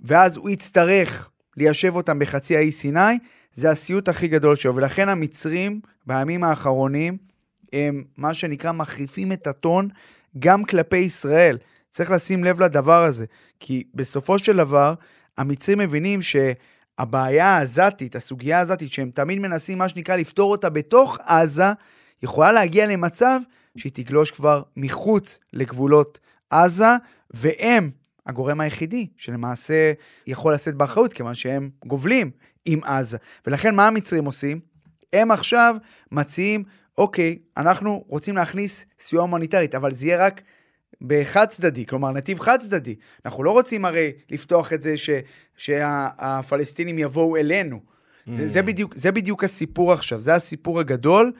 ואז 0.00 0.36
הוא 0.36 0.50
יצטרך 0.50 1.30
ליישב 1.56 1.96
אותם 1.96 2.18
בחצי 2.18 2.56
האי 2.56 2.72
סיני, 2.72 3.18
זה 3.54 3.70
הסיוט 3.70 4.08
הכי 4.08 4.28
גדול 4.28 4.56
שלו. 4.56 4.76
ולכן 4.76 5.08
המצרים 5.08 5.80
בימים 6.06 6.44
האחרונים 6.44 7.16
הם 7.72 8.04
מה 8.16 8.34
שנקרא 8.34 8.72
מחריפים 8.72 9.32
את 9.32 9.46
הטון 9.46 9.88
גם 10.38 10.64
כלפי 10.64 10.96
ישראל. 10.96 11.58
צריך 11.90 12.10
לשים 12.10 12.44
לב 12.44 12.62
לדבר 12.62 13.02
הזה, 13.02 13.24
כי 13.60 13.84
בסופו 13.94 14.38
של 14.38 14.56
דבר, 14.56 14.94
המצרים 15.38 15.78
מבינים 15.78 16.20
שהבעיה 16.22 17.46
העזתית, 17.46 18.16
הסוגיה 18.16 18.58
העזתית, 18.58 18.92
שהם 18.92 19.10
תמיד 19.14 19.38
מנסים, 19.38 19.78
מה 19.78 19.88
שנקרא, 19.88 20.16
לפתור 20.16 20.50
אותה 20.50 20.70
בתוך 20.70 21.18
עזה, 21.26 21.72
יכולה 22.22 22.52
להגיע 22.52 22.86
למצב 22.86 23.40
שהיא 23.76 23.92
תגלוש 23.94 24.30
כבר 24.30 24.62
מחוץ 24.76 25.38
לגבולות 25.52 26.18
עזה, 26.50 26.96
והם 27.30 27.90
הגורם 28.26 28.60
היחידי 28.60 29.06
שלמעשה 29.16 29.92
יכול 30.26 30.54
לשאת 30.54 30.74
באחריות, 30.74 31.12
כיוון 31.12 31.34
שהם 31.34 31.70
גובלים 31.86 32.30
עם 32.64 32.84
עזה. 32.84 33.18
ולכן 33.46 33.74
מה 33.74 33.86
המצרים 33.86 34.24
עושים? 34.24 34.60
הם 35.12 35.30
עכשיו 35.30 35.76
מציעים, 36.12 36.64
אוקיי, 37.00 37.38
אנחנו 37.56 38.04
רוצים 38.08 38.36
להכניס 38.36 38.86
סיוע 38.98 39.22
הומניטרית, 39.22 39.74
אבל 39.74 39.94
זה 39.94 40.06
יהיה 40.06 40.26
רק 40.26 40.42
בחד 41.00 41.46
צדדי, 41.46 41.86
כלומר 41.86 42.12
נתיב 42.12 42.40
חד 42.40 42.58
צדדי. 42.60 42.94
אנחנו 43.24 43.44
לא 43.44 43.50
רוצים 43.50 43.84
הרי 43.84 44.12
לפתוח 44.30 44.72
את 44.72 44.82
זה 44.82 44.96
ש, 44.96 45.10
שהפלסטינים 45.56 46.98
יבואו 46.98 47.36
אלינו. 47.36 47.76
Mm. 47.76 48.32
זה, 48.32 48.48
זה, 48.48 48.62
בדיוק, 48.62 48.94
זה 48.94 49.12
בדיוק 49.12 49.44
הסיפור 49.44 49.92
עכשיו, 49.92 50.20
זה 50.20 50.34
הסיפור 50.34 50.80
הגדול, 50.80 51.32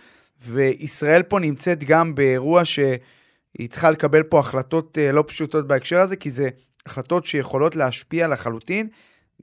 וישראל 0.43 1.23
פה 1.23 1.39
נמצאת 1.39 1.85
גם 1.85 2.15
באירוע 2.15 2.65
שהיא 2.65 3.69
צריכה 3.71 3.91
לקבל 3.91 4.23
פה 4.23 4.39
החלטות 4.39 4.99
אה, 4.99 5.13
לא 5.13 5.25
פשוטות 5.27 5.67
בהקשר 5.67 6.01
הזה, 6.01 6.17
כי 6.17 6.31
זה 6.31 6.49
החלטות 6.87 7.27
שיכולות 7.27 7.77
להשפיע 7.77 8.29
לחלוטין 8.29 8.89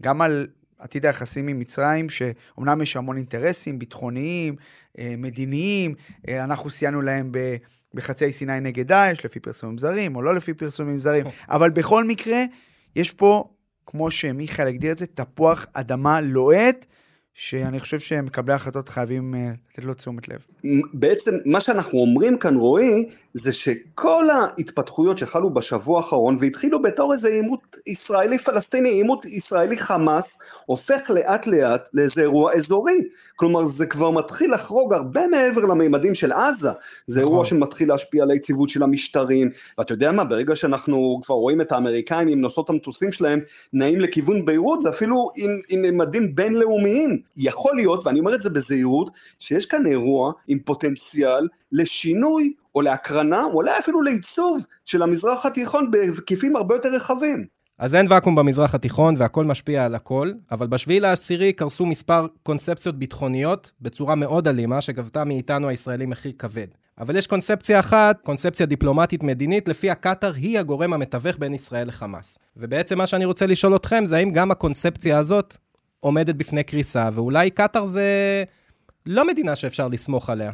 גם 0.02 0.22
על 0.22 0.48
עתיד 0.80 1.06
היחסים 1.06 1.48
עם 1.48 1.60
מצרים, 1.60 2.10
שאומנם 2.10 2.82
יש 2.82 2.96
המון 2.96 3.18
אינטרסים 3.18 3.80
ביטחוניים, 3.80 4.56
אה, 5.00 5.16
מדיניים, 5.18 5.96
אה, 6.28 6.44
אנחנו 6.44 6.70
סייענו 6.70 7.02
להם 7.02 7.32
בחצי 7.94 8.32
סיני 8.32 8.60
נגד 8.60 8.88
דאעש, 8.88 9.26
לפי 9.26 9.40
פרסומים 9.40 9.78
זרים, 9.78 10.16
או 10.16 10.22
לא 10.22 10.36
לפי 10.36 10.54
פרסומים 10.54 11.00
זרים, 11.00 11.26
אבל 11.50 11.70
בכל 11.70 12.04
מקרה, 12.04 12.44
יש 12.96 13.12
פה, 13.12 13.50
כמו 13.86 14.12
שמיכאל 14.12 14.68
הגדיר 14.68 14.92
את 14.92 14.98
זה, 14.98 15.06
תפוח 15.06 15.66
אדמה 15.74 16.22
לוהט, 16.22 16.86
שאני 17.40 17.80
חושב 17.80 18.00
שמקבלי 18.00 18.54
ההחלטות 18.54 18.90
חייבים 18.90 19.36
אה, 19.36 19.52
לתת 19.72 19.86
לו 19.86 19.94
תשומת 19.94 20.28
לב. 20.28 20.46
בעצם 20.94 21.32
מה 21.46 21.62
שאנחנו 21.62 22.00
אומרים 22.00 22.38
כאן, 22.38 22.56
רועי, 22.56 23.06
זה 23.34 23.54
שכל 23.54 24.26
ההתפתחויות 24.30 25.18
שחלו 25.18 25.54
בשבוע 25.54 25.98
האחרון, 25.98 26.38
והתחילו 26.40 26.82
בתור 26.82 27.14
איזה 27.14 27.30
עימות 27.30 27.78
ישראלי-פלסטיני, 27.88 28.90
עימות 28.90 29.26
ישראלי-חמאס, 29.26 30.42
הופך 30.66 31.10
לאט 31.10 31.48
לאט 31.48 31.90
לאיזה 31.94 32.22
אירוע 32.22 32.54
אזורי. 32.54 33.02
כלומר, 33.36 33.66
זה 33.66 33.86
כבר 33.86 34.12
מתחיל 34.12 34.54
לחרוג 34.54 34.94
הרבה 34.94 35.28
מעבר 35.28 35.62
למימדים 35.62 36.16
של 36.16 36.32
עזה. 36.32 36.70
זה 37.08 37.20
אירוע 37.20 37.42
נכון. 37.42 37.46
שמתחיל 37.46 37.90
להשפיע 37.90 38.24
על 38.24 38.32
היציבות 38.32 38.70
של 38.70 38.84
המשטרים. 38.84 39.50
ואתה 39.78 39.94
יודע 39.94 40.12
מה, 40.12 40.24
ברגע 40.24 40.56
שאנחנו 40.56 41.20
כבר 41.24 41.36
רואים 41.36 41.62
את 41.62 41.72
האמריקאים 41.72 42.28
עם 42.28 42.42
נושאות 42.42 42.70
המטוסים 42.70 43.12
שלהם, 43.12 43.40
נעים 43.74 44.00
לכיוון 44.00 44.46
ביירות, 44.46 44.80
זה 44.80 44.90
אפילו 44.90 45.32
עם, 45.36 45.52
עם 45.70 45.82
מימדים 45.82 46.36
בינלאומיים. 46.36 47.22
יכול 47.38 47.76
להיות, 47.76 48.08
ואני 48.08 48.20
אומר 48.20 48.36
את 48.36 48.42
זה 48.42 48.50
בזהירות, 48.50 49.12
שיש 49.40 49.66
כאן 49.66 49.88
אירוע 49.88 50.32
עם 50.48 50.60
פוטנציאל 50.60 51.48
לשינוי 51.72 52.54
או 52.76 52.82
להקרנה, 52.82 53.44
או 53.44 53.54
אולי 53.54 53.80
אפילו 53.80 54.02
לעיצוב 54.02 54.66
של 54.86 55.02
המזרח 55.04 55.46
התיכון 55.46 55.92
בהיקפים 55.92 56.56
הרבה 56.56 56.76
יותר 56.76 56.90
רחבים. 56.90 57.46
אז 57.80 57.96
אין 57.96 58.06
ואקום 58.10 58.36
במזרח 58.36 58.76
התיכון 58.76 59.16
והכל 59.18 59.46
משפיע 59.46 59.86
על 59.86 59.96
הכל, 59.96 60.32
אבל 60.52 60.68
בשביעי 60.68 61.00
לעשירי 61.00 61.54
קרסו 61.54 61.86
מספר 61.86 62.28
קונספציות 62.44 63.00
ביטחוניות 63.00 63.72
בצורה 63.82 64.16
מאוד 64.16 64.48
אלימה, 64.48 64.82
שגבתה 64.82 65.24
מאיתנו 65.24 65.68
הישראלים 65.68 66.10
מחיר 66.10 66.32
כבד. 66.40 66.68
אבל 67.00 67.16
יש 67.16 67.28
קונספציה 67.28 67.80
אחת, 67.80 68.22
קונספציה 68.24 68.66
דיפלומטית 68.66 69.24
מדינית, 69.24 69.68
לפיה 69.68 69.96
קטאר 69.96 70.34
היא 70.34 70.60
הגורם 70.60 70.94
המתווך 70.94 71.36
בין 71.40 71.54
ישראל 71.54 71.88
לחמאס. 71.88 72.40
ובעצם 72.58 72.98
מה 72.98 73.08
שאני 73.08 73.26
רוצה 73.26 73.46
לשאול 73.46 73.76
אתכם 73.76 74.06
זה 74.06 74.18
האם 74.18 74.30
גם 74.32 74.52
הקונספציה 74.52 75.20
הזאת 75.20 75.58
עומדת 76.00 76.36
בפני 76.36 76.64
קריסה, 76.64 77.10
ואולי 77.14 77.50
קטאר 77.50 77.86
זה 77.86 78.44
לא 79.06 79.28
מדינה 79.28 79.56
שאפשר 79.56 79.88
לסמוך 79.88 80.30
עליה. 80.30 80.52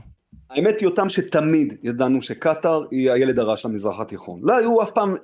האמת 0.49 0.79
היא 0.79 0.87
אותם 0.87 1.09
שתמיד 1.09 1.73
ידענו 1.83 2.21
שקטאר 2.21 2.83
היא 2.91 3.11
הילד 3.11 3.39
הרע 3.39 3.57
של 3.57 3.67
המזרח 3.67 3.99
התיכון. 3.99 4.39
לא 4.43 4.57
היו 4.57 4.81
אף 4.83 4.91
פעם, 4.91 5.15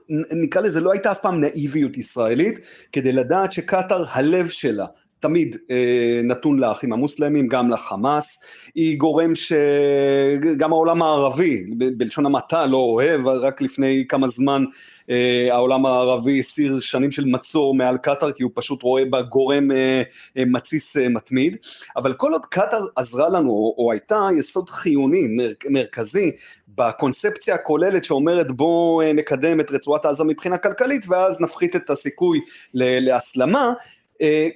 נקרא 0.44 0.62
לזה, 0.62 0.82
לא 0.82 0.92
הייתה 0.92 1.12
אף 1.12 1.20
פעם 1.20 1.42
נאיביות 1.42 1.98
ישראלית, 1.98 2.60
כדי 2.92 3.12
לדעת 3.12 3.52
שקטאר, 3.52 4.06
הלב 4.10 4.48
שלה, 4.48 4.86
תמיד 5.20 5.58
אה, 5.72 6.22
נתון 6.24 6.60
לאחים 6.60 6.94
המוסלמים, 6.94 7.48
גם 7.48 7.70
לחמאס, 7.70 8.44
היא 8.76 8.98
גורם 8.98 9.34
שגם 9.36 10.74
העולם 10.74 11.02
הערבי, 11.02 11.66
בלשון 11.98 12.26
המעטה, 12.26 12.66
לא 12.66 12.78
אוהב, 12.78 13.28
רק 13.28 13.62
לפני 13.62 14.06
כמה 14.10 14.28
זמן 14.28 14.64
אה, 15.10 15.48
העולם 15.52 15.86
הערבי 15.86 16.40
הסיר 16.40 16.80
שנים 16.80 17.12
של 17.12 17.26
מצור 17.26 17.76
מעל 17.76 17.98
קטאר, 17.98 18.32
כי 18.32 18.44
הוא 18.44 18.52
פשוט 18.56 18.84
רואה 18.84 19.06
בה 19.06 19.22
גורם 19.22 19.72
אה, 19.72 20.02
אה, 20.38 20.44
מתסיס 20.46 20.98
אה, 20.98 21.10
מתמיד, 21.10 21.58
אבל 21.96 22.14
כל 22.14 22.34
עוד 22.34 22.46
קטאר 22.46 22.86
עזרה 22.96 23.30
לנו, 23.30 23.50
או, 23.50 23.76
או 23.78 23.92
הייתה 23.92 24.28
יסוד 24.38 24.70
חיוני, 24.70 25.28
מר, 25.28 25.50
מרכזי, 25.70 26.32
בקונספציה 26.68 27.56
הכוללת 27.56 28.06
שאומרת 28.06 28.52
בואו 28.52 29.02
אה, 29.02 29.14
נקדם 29.14 29.60
את 29.60 29.72
רצועת 29.72 30.06
עזה 30.06 30.24
מבחינה 30.24 30.58
כלכלית 30.58 31.06
ואז 31.10 31.42
נפחית 31.42 31.76
את 31.76 31.90
הסיכוי 31.90 32.40
להסלמה, 32.74 33.74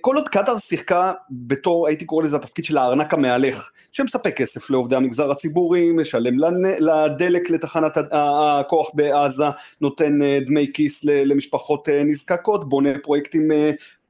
כל 0.01 0.15
עוד 0.15 0.29
קטאר 0.29 0.57
שיחקה 0.57 1.11
בתור, 1.31 1.87
הייתי 1.87 2.05
קורא 2.05 2.23
לזה 2.23 2.37
התפקיד 2.37 2.65
של 2.65 2.77
הארנק 2.77 3.13
המהלך, 3.13 3.71
שמספק 3.91 4.37
כסף 4.37 4.69
לעובדי 4.69 4.95
המגזר 4.95 5.31
הציבורי, 5.31 5.91
משלם 5.91 6.33
לדלק 6.79 7.49
לתחנת 7.49 7.97
הכוח 8.11 8.89
בעזה, 8.93 9.45
נותן 9.81 10.23
אה, 10.23 10.39
דמי 10.45 10.71
כיס 10.73 11.03
למשפחות 11.05 11.89
אה, 11.89 12.03
נזקקות, 12.03 12.69
בונה 12.69 12.89
פרויקטים 13.03 13.51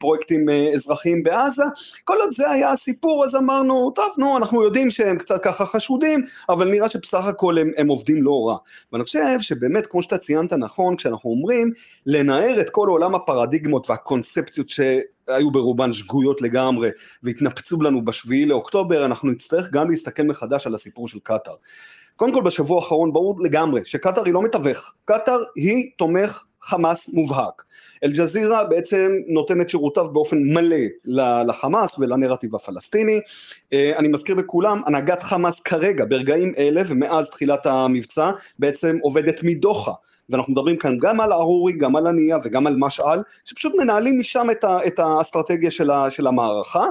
פרויקטים 0.03 0.49
אזרחיים 0.73 1.23
בעזה, 1.23 1.63
כל 2.03 2.17
עוד 2.21 2.31
זה 2.31 2.49
היה 2.49 2.71
הסיפור 2.71 3.25
אז 3.25 3.35
אמרנו, 3.35 3.91
טוב 3.95 4.13
נו 4.17 4.37
אנחנו 4.37 4.63
יודעים 4.63 4.91
שהם 4.91 5.17
קצת 5.17 5.43
ככה 5.43 5.65
חשודים, 5.65 6.25
אבל 6.49 6.69
נראה 6.69 6.89
שבסך 6.89 7.25
הכל 7.25 7.57
הם, 7.57 7.71
הם 7.77 7.87
עובדים 7.87 8.23
לא 8.23 8.45
רע. 8.47 8.57
ואני 8.93 9.03
חושב 9.03 9.39
שבאמת 9.39 9.87
כמו 9.87 10.03
שאתה 10.03 10.17
ציינת 10.17 10.53
נכון, 10.53 10.95
כשאנחנו 10.95 11.29
אומרים 11.29 11.71
לנער 12.05 12.61
את 12.61 12.69
כל 12.69 12.87
עולם 12.87 13.15
הפרדיגמות 13.15 13.89
והקונספציות 13.89 14.69
ש... 14.69 14.79
היו 15.27 15.51
ברובן 15.51 15.93
שגויות 15.93 16.41
לגמרי 16.41 16.89
והתנפצו 17.23 17.81
לנו 17.81 18.05
בשביעי 18.05 18.45
לאוקטובר, 18.45 19.05
אנחנו 19.05 19.31
נצטרך 19.31 19.71
גם 19.71 19.89
להסתכל 19.89 20.23
מחדש 20.23 20.67
על 20.67 20.75
הסיפור 20.75 21.07
של 21.07 21.19
קטאר. 21.23 21.55
קודם 22.15 22.33
כל 22.33 22.41
בשבוע 22.43 22.81
האחרון 22.81 23.13
ברור 23.13 23.35
לגמרי 23.41 23.81
שקטאר 23.85 24.25
היא 24.25 24.33
לא 24.33 24.41
מתווך, 24.41 24.93
קטאר 25.05 25.43
היא 25.55 25.89
תומך 25.97 26.43
חמאס 26.61 27.13
מובהק. 27.13 27.63
אל-ג'זירה 28.03 28.63
בעצם 28.63 29.11
נותנת 29.27 29.69
שירותיו 29.69 30.13
באופן 30.13 30.37
מלא 30.43 30.77
לחמאס 31.47 31.99
ולנרטיב 31.99 32.55
הפלסטיני. 32.55 33.19
אה, 33.73 33.93
אני 33.97 34.07
מזכיר 34.07 34.35
לכולם, 34.35 34.81
הנהגת 34.85 35.23
חמאס 35.23 35.59
כרגע, 35.59 36.05
ברגעים 36.09 36.53
אלה 36.57 36.81
ומאז 36.87 37.29
תחילת 37.29 37.65
המבצע, 37.65 38.31
בעצם 38.59 38.97
עובדת 39.01 39.39
מדוחה. 39.43 39.91
ואנחנו 40.29 40.51
מדברים 40.51 40.77
כאן 40.77 40.97
גם 40.97 41.21
על 41.21 41.33
ארורי, 41.33 41.73
גם 41.73 41.95
על 41.95 42.07
הנייה 42.07 42.37
וגם 42.43 42.67
על 42.67 42.75
משעל, 42.77 43.21
שפשוט 43.45 43.73
מנהלים 43.77 44.19
משם 44.19 44.47
את, 44.51 44.63
ה, 44.63 44.87
את 44.87 44.99
האסטרטגיה 44.99 45.71
של, 45.71 45.91
ה, 45.91 46.11
של 46.11 46.27
המערכה. 46.27 46.85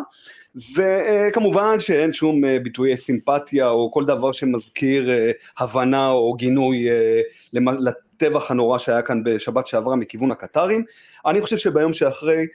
וכמובן 0.57 1.81
שאין 1.81 2.13
שום 2.13 2.45
אה, 2.45 2.59
ביטויי 2.63 2.97
סימפתיה 2.97 3.69
או 3.69 3.91
כל 3.91 4.05
דבר 4.05 4.33
שמזכיר 4.33 5.11
אה, 5.11 5.31
הבנה 5.59 6.11
או 6.11 6.35
גינוי 6.35 6.91
אה, 6.91 7.21
לטבח 7.53 8.51
הנורא 8.51 8.79
שהיה 8.79 9.03
כאן 9.03 9.23
בשבת 9.25 9.67
שעברה 9.67 9.97
מכיוון 9.97 10.31
הקטרים. 10.31 10.85
אני 11.27 11.41
חושב 11.41 11.57
שביום 11.57 11.93
שאחרי 11.93 12.47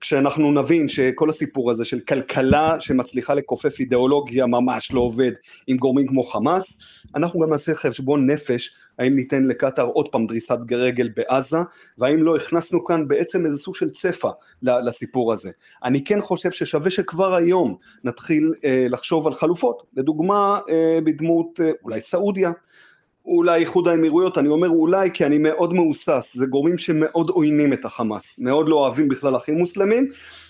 כשאנחנו 0.00 0.52
נבין 0.52 0.88
שכל 0.88 1.28
הסיפור 1.28 1.70
הזה 1.70 1.84
של 1.84 2.00
כלכלה 2.00 2.80
שמצליחה 2.80 3.34
לכופף 3.34 3.80
אידיאולוגיה 3.80 4.46
ממש 4.46 4.92
לא 4.92 5.00
עובד 5.00 5.32
עם 5.66 5.76
גורמים 5.76 6.06
כמו 6.06 6.22
חמאס, 6.22 6.78
אנחנו 7.16 7.40
גם 7.40 7.50
נעשה 7.50 7.74
חשבון 7.74 8.30
נפש 8.30 8.76
האם 8.98 9.16
ניתן 9.16 9.44
לקטאר 9.44 9.84
עוד 9.84 10.08
פעם 10.08 10.26
דריסת 10.26 10.58
רגל 10.70 11.08
בעזה, 11.16 11.58
והאם 11.98 12.22
לא 12.22 12.36
הכנסנו 12.36 12.84
כאן 12.84 13.08
בעצם 13.08 13.46
איזה 13.46 13.58
סוג 13.58 13.76
של 13.76 13.90
צפע 13.90 14.30
לסיפור 14.62 15.32
הזה. 15.32 15.50
אני 15.84 16.04
כן 16.04 16.20
חושב 16.20 16.50
ששווה 16.50 16.90
שכבר 16.90 17.34
היום 17.34 17.76
נתחיל 18.04 18.54
אה, 18.64 18.86
לחשוב 18.90 19.26
על 19.26 19.32
חלופות, 19.32 19.82
לדוגמה 19.96 20.58
אה, 20.68 20.98
בדמות 21.04 21.60
אה, 21.60 21.70
אולי 21.84 22.00
סעודיה, 22.00 22.52
אולי 23.28 23.60
איחוד 23.60 23.88
האמירויות, 23.88 24.38
אני 24.38 24.48
אומר 24.48 24.68
אולי 24.68 25.10
כי 25.10 25.24
אני 25.26 25.38
מאוד 25.38 25.74
מהוסס, 25.74 26.36
זה 26.36 26.46
גורמים 26.46 26.78
שמאוד 26.78 27.30
עוינים 27.30 27.72
את 27.72 27.84
החמאס, 27.84 28.38
מאוד 28.38 28.68
לא 28.68 28.76
אוהבים 28.76 29.08
בכלל 29.08 29.36
אחים 29.36 29.58
מוסלמים, 29.58 30.06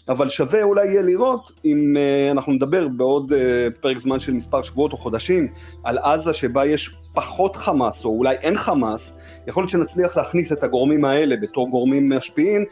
אבל 0.08 0.28
שווה 0.28 0.62
אולי 0.62 0.86
יהיה 0.86 1.02
לראות 1.02 1.52
אם 1.64 1.96
uh, 1.96 2.32
אנחנו 2.32 2.52
נדבר 2.52 2.88
בעוד 2.88 3.32
uh, 3.32 3.36
פרק 3.80 3.98
זמן 3.98 4.20
של 4.20 4.32
מספר 4.32 4.62
שבועות 4.62 4.92
או 4.92 4.96
חודשים 4.96 5.48
על 5.84 5.98
עזה 5.98 6.34
שבה 6.34 6.66
יש 6.66 6.90
פחות 7.14 7.56
חמאס 7.56 8.04
או 8.04 8.10
אולי 8.10 8.34
אין 8.34 8.56
חמאס, 8.56 9.22
יכול 9.46 9.62
להיות 9.62 9.70
שנצליח 9.70 10.16
להכניס 10.16 10.52
את 10.52 10.62
הגורמים 10.62 11.04
האלה 11.04 11.36
בתור 11.36 11.70
גורמים 11.70 12.08
משפיעים 12.08 12.64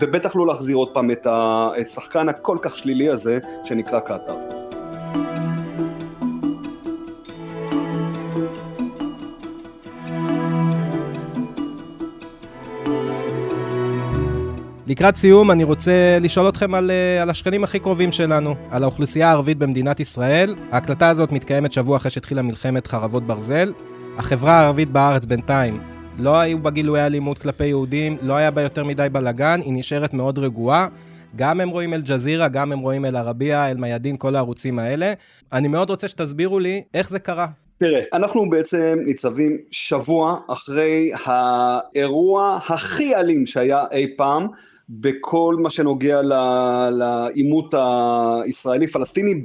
ובטח 0.00 0.36
לא 0.36 0.46
להחזיר 0.46 0.76
עוד 0.76 0.88
פעם 0.94 1.10
את 1.10 1.26
השחקן 1.26 2.28
הכל 2.28 2.58
כך 2.62 2.78
שלילי 2.78 3.08
הזה 3.08 3.38
שנקרא 3.64 4.00
קטאר. 4.00 4.63
לקראת 14.94 15.16
סיום, 15.16 15.50
אני 15.50 15.64
רוצה 15.64 16.18
לשאול 16.20 16.48
אתכם 16.48 16.74
על, 16.74 16.90
אה, 16.90 17.22
על 17.22 17.30
השכנים 17.30 17.64
הכי 17.64 17.78
קרובים 17.78 18.12
שלנו, 18.12 18.54
על 18.70 18.82
האוכלוסייה 18.82 19.28
הערבית 19.28 19.58
במדינת 19.58 20.00
ישראל. 20.00 20.54
ההקלטה 20.70 21.08
הזאת 21.08 21.32
מתקיימת 21.32 21.72
שבוע 21.72 21.96
אחרי 21.96 22.10
שהתחילה 22.10 22.42
מלחמת 22.42 22.86
חרבות 22.86 23.26
ברזל. 23.26 23.72
החברה 24.18 24.52
הערבית 24.52 24.90
בארץ 24.90 25.26
בינתיים 25.26 25.80
לא 26.18 26.36
היו 26.38 26.58
בה 26.62 26.70
גילויי 26.70 27.06
אלימות 27.06 27.38
כלפי 27.38 27.66
יהודים, 27.66 28.16
לא 28.22 28.34
היה 28.34 28.50
בה 28.50 28.62
יותר 28.62 28.84
מדי 28.84 29.06
בלאגן, 29.12 29.60
היא 29.64 29.72
נשארת 29.72 30.14
מאוד 30.14 30.38
רגועה. 30.38 30.88
גם 31.36 31.60
הם 31.60 31.68
רואים 31.68 31.94
אל-ג'זירה, 31.94 32.48
גם 32.48 32.72
הם 32.72 32.78
רואים 32.78 33.04
אל-ערבייה, 33.04 33.70
אל-מיאדין, 33.70 34.16
כל 34.16 34.36
הערוצים 34.36 34.78
האלה. 34.78 35.12
אני 35.52 35.68
מאוד 35.68 35.90
רוצה 35.90 36.08
שתסבירו 36.08 36.58
לי 36.58 36.82
איך 36.94 37.10
זה 37.10 37.18
קרה. 37.18 37.46
תראה, 37.78 38.00
אנחנו 38.12 38.50
בעצם 38.50 38.98
ניצבים 39.06 39.58
שבוע 39.70 40.38
אחרי 40.48 41.10
האירוע 41.24 42.58
הכי 42.68 43.16
אלים 43.16 43.46
שהיה 43.46 43.84
אי 43.92 44.16
פעם 44.16 44.46
בכל 44.88 45.56
מה 45.58 45.70
שנוגע 45.70 46.20
לעימות 46.92 47.74
הישראלי-פלסטיני 47.74 49.42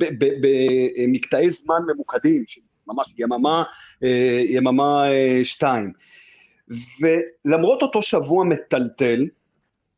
במקטעי 0.99 1.49
זמן 1.49 1.80
ממוקדים, 1.93 2.43
ממש 2.88 3.13
יממה, 3.17 3.63
אה, 4.04 4.41
יממה 4.49 5.12
אה, 5.12 5.39
שתיים. 5.43 5.91
ולמרות 7.02 7.82
אותו 7.82 8.02
שבוע 8.02 8.43
מטלטל, 8.43 9.25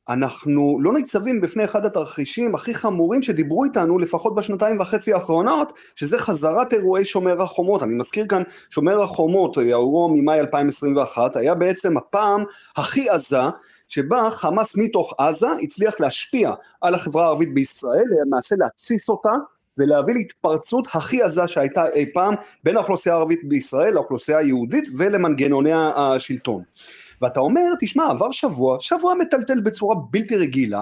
אנחנו 0.09 0.77
לא 0.81 0.93
ניצבים 0.93 1.41
בפני 1.41 1.63
אחד 1.63 1.85
התרחישים 1.85 2.55
הכי 2.55 2.75
חמורים 2.75 3.21
שדיברו 3.21 3.63
איתנו 3.63 3.99
לפחות 3.99 4.35
בשנתיים 4.35 4.79
וחצי 4.79 5.13
האחרונות, 5.13 5.73
שזה 5.95 6.17
חזרת 6.17 6.73
אירועי 6.73 7.05
שומר 7.05 7.41
החומות. 7.41 7.83
אני 7.83 7.93
מזכיר 7.93 8.27
כאן, 8.27 8.43
שומר 8.69 9.03
החומות, 9.03 9.57
האירוע 9.57 10.09
ממאי 10.13 10.39
2021, 10.39 11.35
היה 11.35 11.55
בעצם 11.55 11.97
הפעם 11.97 12.43
הכי 12.75 13.09
עזה 13.09 13.41
שבה 13.91 14.29
חמאס 14.31 14.77
מתוך 14.77 15.13
עזה 15.17 15.47
הצליח 15.61 15.99
להשפיע 15.99 16.53
על 16.81 16.95
החברה 16.95 17.23
הערבית 17.23 17.53
בישראל, 17.53 18.05
למעשה 18.21 18.55
להתסיס 18.59 19.09
אותה 19.09 19.31
ולהביא 19.77 20.13
להתפרצות 20.13 20.87
הכי 20.93 21.21
עזה 21.21 21.47
שהייתה 21.47 21.89
אי 21.93 22.13
פעם 22.13 22.33
בין 22.63 22.77
האוכלוסייה 22.77 23.15
הערבית 23.15 23.39
בישראל 23.43 23.93
לאוכלוסייה 23.93 24.37
היהודית 24.37 24.89
ולמנגנוני 24.97 25.71
השלטון. 25.95 26.63
ואתה 27.21 27.39
אומר, 27.39 27.61
תשמע, 27.79 28.09
עבר 28.09 28.31
שבוע, 28.31 28.77
שבוע 28.79 29.13
מטלטל 29.13 29.59
בצורה 29.59 29.95
בלתי 30.11 30.35
רגילה, 30.35 30.81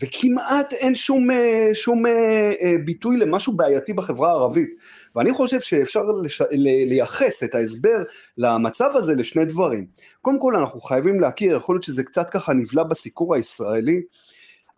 וכמעט 0.00 0.72
אין 0.72 0.94
שום, 0.94 1.30
אה, 1.30 1.70
שום 1.74 2.06
אה, 2.06 2.52
אה, 2.62 2.74
ביטוי 2.84 3.16
למשהו 3.16 3.52
בעייתי 3.52 3.92
בחברה 3.92 4.30
הערבית. 4.30 4.70
ואני 5.16 5.32
חושב 5.32 5.60
שאפשר 5.60 6.00
לש... 6.24 6.42
לייחס 6.50 7.44
את 7.44 7.54
ההסבר 7.54 8.02
למצב 8.38 8.90
הזה 8.94 9.14
לשני 9.14 9.44
דברים. 9.44 9.86
קודם 10.22 10.38
כל, 10.38 10.56
אנחנו 10.56 10.80
חייבים 10.80 11.20
להכיר, 11.20 11.56
יכול 11.56 11.74
להיות 11.74 11.84
שזה 11.84 12.04
קצת 12.04 12.30
ככה 12.30 12.52
נבלע 12.52 12.82
בסיקור 12.82 13.34
הישראלי, 13.34 14.02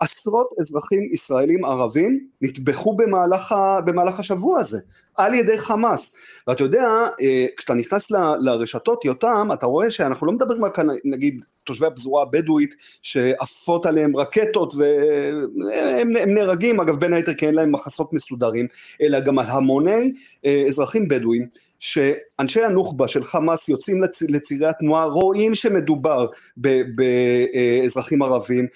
עשרות 0.00 0.48
אזרחים 0.60 1.08
ישראלים 1.12 1.64
ערבים 1.64 2.26
נטבחו 2.42 2.96
במהלך, 2.96 3.52
ה, 3.52 3.80
במהלך 3.80 4.20
השבוע 4.20 4.60
הזה, 4.60 4.78
על 5.16 5.34
ידי 5.34 5.58
חמאס. 5.58 6.16
ואתה 6.46 6.62
יודע, 6.62 6.88
אה, 7.20 7.46
כשאתה 7.56 7.74
נכנס 7.74 8.10
ל, 8.10 8.16
לרשתות 8.40 9.04
יותם, 9.04 9.48
אתה 9.52 9.66
רואה 9.66 9.90
שאנחנו 9.90 10.26
לא 10.26 10.32
מדברים 10.32 10.64
רק 10.64 10.78
על 10.78 10.90
נגיד 11.04 11.44
תושבי 11.64 11.86
הפזורה 11.86 12.22
הבדואית 12.22 12.74
שעפות 13.02 13.86
עליהם 13.86 14.16
רקטות 14.16 14.74
והם 14.74 16.16
הם 16.16 16.34
נהרגים, 16.34 16.80
אגב 16.80 16.96
בין 17.00 17.12
היתר 17.12 17.34
כי 17.34 17.46
אין 17.46 17.54
להם 17.54 17.72
מחסות 17.72 18.12
מסודרים, 18.12 18.66
אלא 19.02 19.20
גם 19.20 19.38
על 19.38 19.46
המוני 19.48 20.12
אה, 20.44 20.64
אזרחים 20.66 21.08
בדואים. 21.08 21.46
שאנשי 21.78 22.64
הנוח'בה 22.64 23.08
של 23.08 23.24
חמאס 23.24 23.68
יוצאים 23.68 24.02
לצ... 24.02 24.22
לצירי 24.22 24.66
התנועה, 24.66 25.04
רואים 25.04 25.54
שמדובר 25.54 26.26
באזרחים 26.56 28.22
ערבים, 28.22 28.66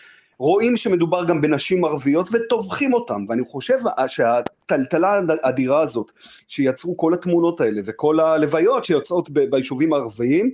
רואים 0.41 0.77
שמדובר 0.77 1.25
גם 1.25 1.41
בנשים 1.41 1.85
ערביות 1.85 2.29
וטובחים 2.33 2.95
אותם, 2.95 3.25
ואני 3.29 3.43
חושב 3.45 3.79
שהטלטלה 4.07 5.21
האדירה 5.43 5.81
הזאת, 5.81 6.13
שיצרו 6.49 6.97
כל 6.97 7.15
התמונות 7.15 7.61
האלה 7.61 7.81
וכל 7.85 8.21
הלוויות 8.21 8.85
שיוצאות 8.85 9.31
ביישובים 9.31 9.93
הערביים, 9.93 10.51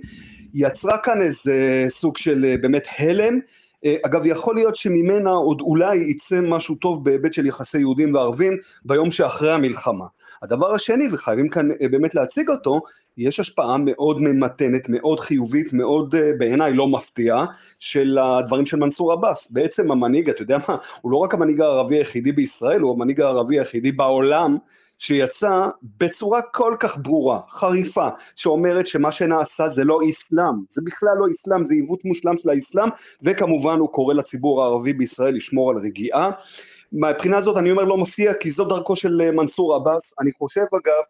יצרה 0.53 0.97
כאן 0.97 1.21
איזה 1.21 1.85
סוג 1.87 2.17
של 2.17 2.45
אה, 2.45 2.55
באמת 2.61 2.87
הלם. 2.99 3.39
אה, 3.85 3.95
אגב, 4.05 4.25
יכול 4.25 4.55
להיות 4.55 4.75
שממנה 4.75 5.29
עוד 5.29 5.61
אולי 5.61 5.95
יצא 5.95 6.41
משהו 6.41 6.75
טוב 6.75 7.05
בהיבט 7.05 7.33
של 7.33 7.45
יחסי 7.45 7.79
יהודים 7.79 8.15
וערבים 8.15 8.57
ביום 8.85 9.11
שאחרי 9.11 9.53
המלחמה. 9.53 10.05
הדבר 10.41 10.73
השני, 10.73 11.07
וחייבים 11.11 11.49
כאן 11.49 11.71
אה, 11.81 11.87
באמת 11.89 12.15
להציג 12.15 12.49
אותו, 12.49 12.81
יש 13.17 13.39
השפעה 13.39 13.77
מאוד 13.77 14.17
ממתנת, 14.21 14.89
מאוד 14.89 15.19
חיובית, 15.19 15.73
מאוד 15.73 16.15
אה, 16.15 16.31
בעיניי 16.37 16.73
לא 16.73 16.87
מפתיעה, 16.87 17.45
של 17.79 18.17
הדברים 18.17 18.65
של 18.65 18.77
מנסור 18.77 19.13
עבאס. 19.13 19.51
בעצם 19.51 19.91
המנהיג, 19.91 20.29
אתה 20.29 20.41
יודע 20.41 20.57
מה, 20.67 20.75
הוא 21.01 21.11
לא 21.11 21.17
רק 21.17 21.33
המנהיג 21.33 21.61
הערבי 21.61 21.95
היחידי 21.95 22.31
בישראל, 22.31 22.81
הוא 22.81 22.91
המנהיג 22.91 23.21
הערבי 23.21 23.59
היחידי 23.59 23.91
בעולם. 23.91 24.57
שיצא 24.97 25.67
בצורה 25.99 26.41
כל 26.41 26.75
כך 26.79 26.97
ברורה, 26.97 27.39
חריפה, 27.49 28.07
שאומרת 28.35 28.87
שמה 28.87 29.11
שנעשה 29.11 29.69
זה 29.69 29.83
לא 29.83 29.99
אסלאם, 30.09 30.53
זה 30.69 30.81
בכלל 30.85 31.09
לא 31.19 31.25
אסלאם, 31.31 31.65
זה 31.65 31.73
עיוות 31.73 32.05
מושלם 32.05 32.37
של 32.37 32.49
האסלאם, 32.49 32.89
וכמובן 33.23 33.79
הוא 33.79 33.89
קורא 33.89 34.13
לציבור 34.13 34.63
הערבי 34.63 34.93
בישראל 34.93 35.35
לשמור 35.35 35.69
על 35.69 35.77
רגיעה. 35.77 36.31
מהבחינה 36.91 37.37
הזאת 37.37 37.57
אני 37.57 37.71
אומר 37.71 37.83
לא 37.83 37.97
מפתיע, 37.97 38.33
כי 38.33 38.51
זו 38.51 38.65
דרכו 38.65 38.95
של 38.95 39.21
אה, 39.21 39.31
מנסור 39.31 39.75
עבאס. 39.75 40.13
אני 40.19 40.31
חושב 40.37 40.61
אגב, 40.61 41.03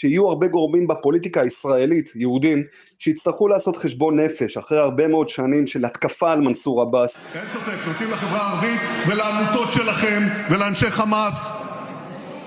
שיהיו 0.00 0.28
הרבה 0.28 0.46
גורמים 0.46 0.86
בפוליטיקה 0.86 1.40
הישראלית, 1.40 2.12
יהודים, 2.16 2.62
שיצטרכו 2.98 3.48
לעשות 3.48 3.76
חשבון 3.76 4.20
נפש 4.20 4.56
אחרי 4.56 4.78
הרבה 4.78 5.08
מאוד 5.08 5.28
שנים 5.28 5.66
של 5.66 5.84
התקפה 5.84 6.32
על 6.32 6.40
מנסור 6.40 6.82
עבאס. 6.82 7.26
אין 7.34 7.48
ספק, 7.48 7.86
נותנים 7.86 8.10
לחברה 8.10 8.40
הערבית 8.40 8.80
ולעמותות 9.08 9.72
שלכם 9.72 10.28
ולאנשי 10.50 10.90
חמאס 10.90 11.50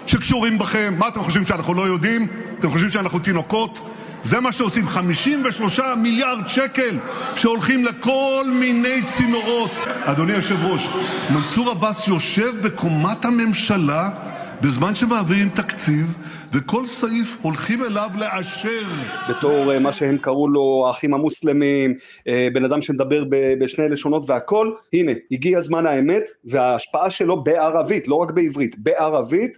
שקשורים 0.07 0.57
בכם. 0.57 0.93
מה 0.97 1.07
אתם 1.07 1.19
חושבים, 1.19 1.45
שאנחנו 1.45 1.73
לא 1.73 1.81
יודעים? 1.81 2.27
אתם 2.59 2.71
חושבים 2.71 2.89
שאנחנו 2.89 3.19
תינוקות? 3.19 3.79
זה 4.23 4.39
מה 4.39 4.51
שעושים, 4.51 4.87
53 4.87 5.79
מיליארד 5.97 6.47
שקל 6.47 6.99
שהולכים 7.35 7.85
לכל 7.85 8.45
מיני 8.53 9.01
צינורות. 9.05 9.71
אדוני 10.03 10.33
היושב-ראש, 10.33 10.87
מנסור 11.33 11.69
עבאס 11.69 12.07
יושב 12.07 12.61
בקומת 12.61 13.25
הממשלה 13.25 14.09
בזמן 14.61 14.95
שמעבירים 14.95 15.49
תקציב, 15.49 16.13
וכל 16.53 16.87
סעיף 16.87 17.37
הולכים 17.41 17.83
אליו 17.83 18.09
לאשר. 18.15 18.83
בתור 19.29 19.73
אה, 19.73 19.79
מה 19.79 19.93
שהם 19.93 20.17
קראו 20.17 20.47
לו 20.47 20.83
האחים 20.87 21.13
המוסלמים, 21.13 21.97
אה, 22.27 22.47
בן 22.53 22.65
אדם 22.65 22.81
שמדבר 22.81 23.23
בשני 23.59 23.89
לשונות 23.89 24.29
והכל, 24.29 24.71
הנה, 24.93 25.11
הגיע 25.31 25.59
זמן 25.59 25.85
האמת, 25.85 26.23
וההשפעה 26.45 27.11
שלו 27.11 27.43
בערבית, 27.43 28.07
לא 28.07 28.15
רק 28.15 28.31
בעברית, 28.31 28.75
בערבית. 28.79 29.57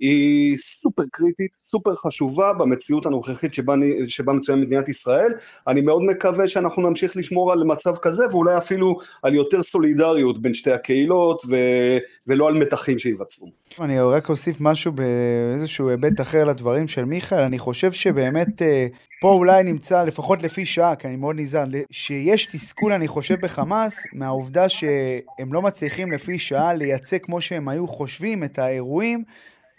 היא 0.00 0.56
סופר 0.56 1.02
קריטית, 1.12 1.50
סופר 1.62 1.94
חשובה 1.94 2.52
במציאות 2.52 3.06
הנוכחית 3.06 3.54
שבה, 3.54 3.74
שבה 4.08 4.32
מצוין 4.32 4.60
מדינת 4.60 4.88
ישראל. 4.88 5.32
אני 5.68 5.80
מאוד 5.80 6.02
מקווה 6.02 6.48
שאנחנו 6.48 6.88
נמשיך 6.88 7.16
לשמור 7.16 7.52
על 7.52 7.64
מצב 7.64 7.96
כזה, 8.02 8.24
ואולי 8.30 8.58
אפילו 8.58 8.96
על 9.22 9.34
יותר 9.34 9.62
סולידריות 9.62 10.38
בין 10.38 10.54
שתי 10.54 10.72
הקהילות, 10.72 11.42
ו, 11.50 11.56
ולא 12.28 12.48
על 12.48 12.54
מתחים 12.54 12.98
שייווצרו. 12.98 13.48
אני 13.80 14.00
רק 14.00 14.28
אוסיף 14.28 14.56
משהו 14.60 14.92
באיזשהו 14.92 15.88
היבט 15.88 16.20
אחר 16.20 16.44
לדברים 16.44 16.88
של 16.88 17.04
מיכאל. 17.04 17.42
אני 17.42 17.58
חושב 17.58 17.92
שבאמת 17.92 18.62
אה, 18.62 18.86
פה 19.20 19.32
אולי 19.32 19.62
נמצא, 19.62 20.04
לפחות 20.04 20.42
לפי 20.42 20.66
שעה, 20.66 20.96
כי 20.96 21.06
אני 21.08 21.16
מאוד 21.16 21.36
נזהר, 21.38 21.64
שיש 21.90 22.46
תסכול, 22.46 22.92
אני 22.92 23.08
חושב, 23.08 23.40
בחמאס, 23.40 24.04
מהעובדה 24.12 24.68
שהם 24.68 25.52
לא 25.52 25.62
מצליחים 25.62 26.12
לפי 26.12 26.38
שעה 26.38 26.74
לייצא 26.74 27.18
כמו 27.18 27.40
שהם 27.40 27.68
היו 27.68 27.88
חושבים 27.88 28.44
את 28.44 28.58
האירועים. 28.58 29.24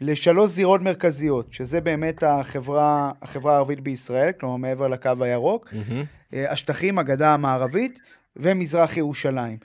לשלוש 0.01 0.51
זירות 0.51 0.81
מרכזיות, 0.81 1.53
שזה 1.53 1.81
באמת 1.81 2.23
החברה, 2.23 3.11
החברה 3.21 3.53
הערבית 3.53 3.79
בישראל, 3.79 4.31
כלומר 4.31 4.55
מעבר 4.55 4.87
לקו 4.87 5.11
הירוק, 5.19 5.67
mm-hmm. 5.73 6.35
השטחים, 6.49 6.99
הגדה 6.99 7.33
המערבית 7.33 7.99
ומזרח 8.35 8.97
ירושלים. 8.97 9.57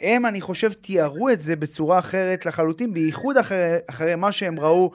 הם, 0.00 0.26
אני 0.26 0.40
חושב, 0.40 0.72
תיארו 0.72 1.28
את 1.28 1.40
זה 1.40 1.56
בצורה 1.56 1.98
אחרת 1.98 2.46
לחלוטין, 2.46 2.94
בייחוד 2.94 3.36
אחרי, 3.36 3.76
אחרי 3.86 4.14
מה 4.14 4.32
שהם 4.32 4.60
ראו 4.60 4.90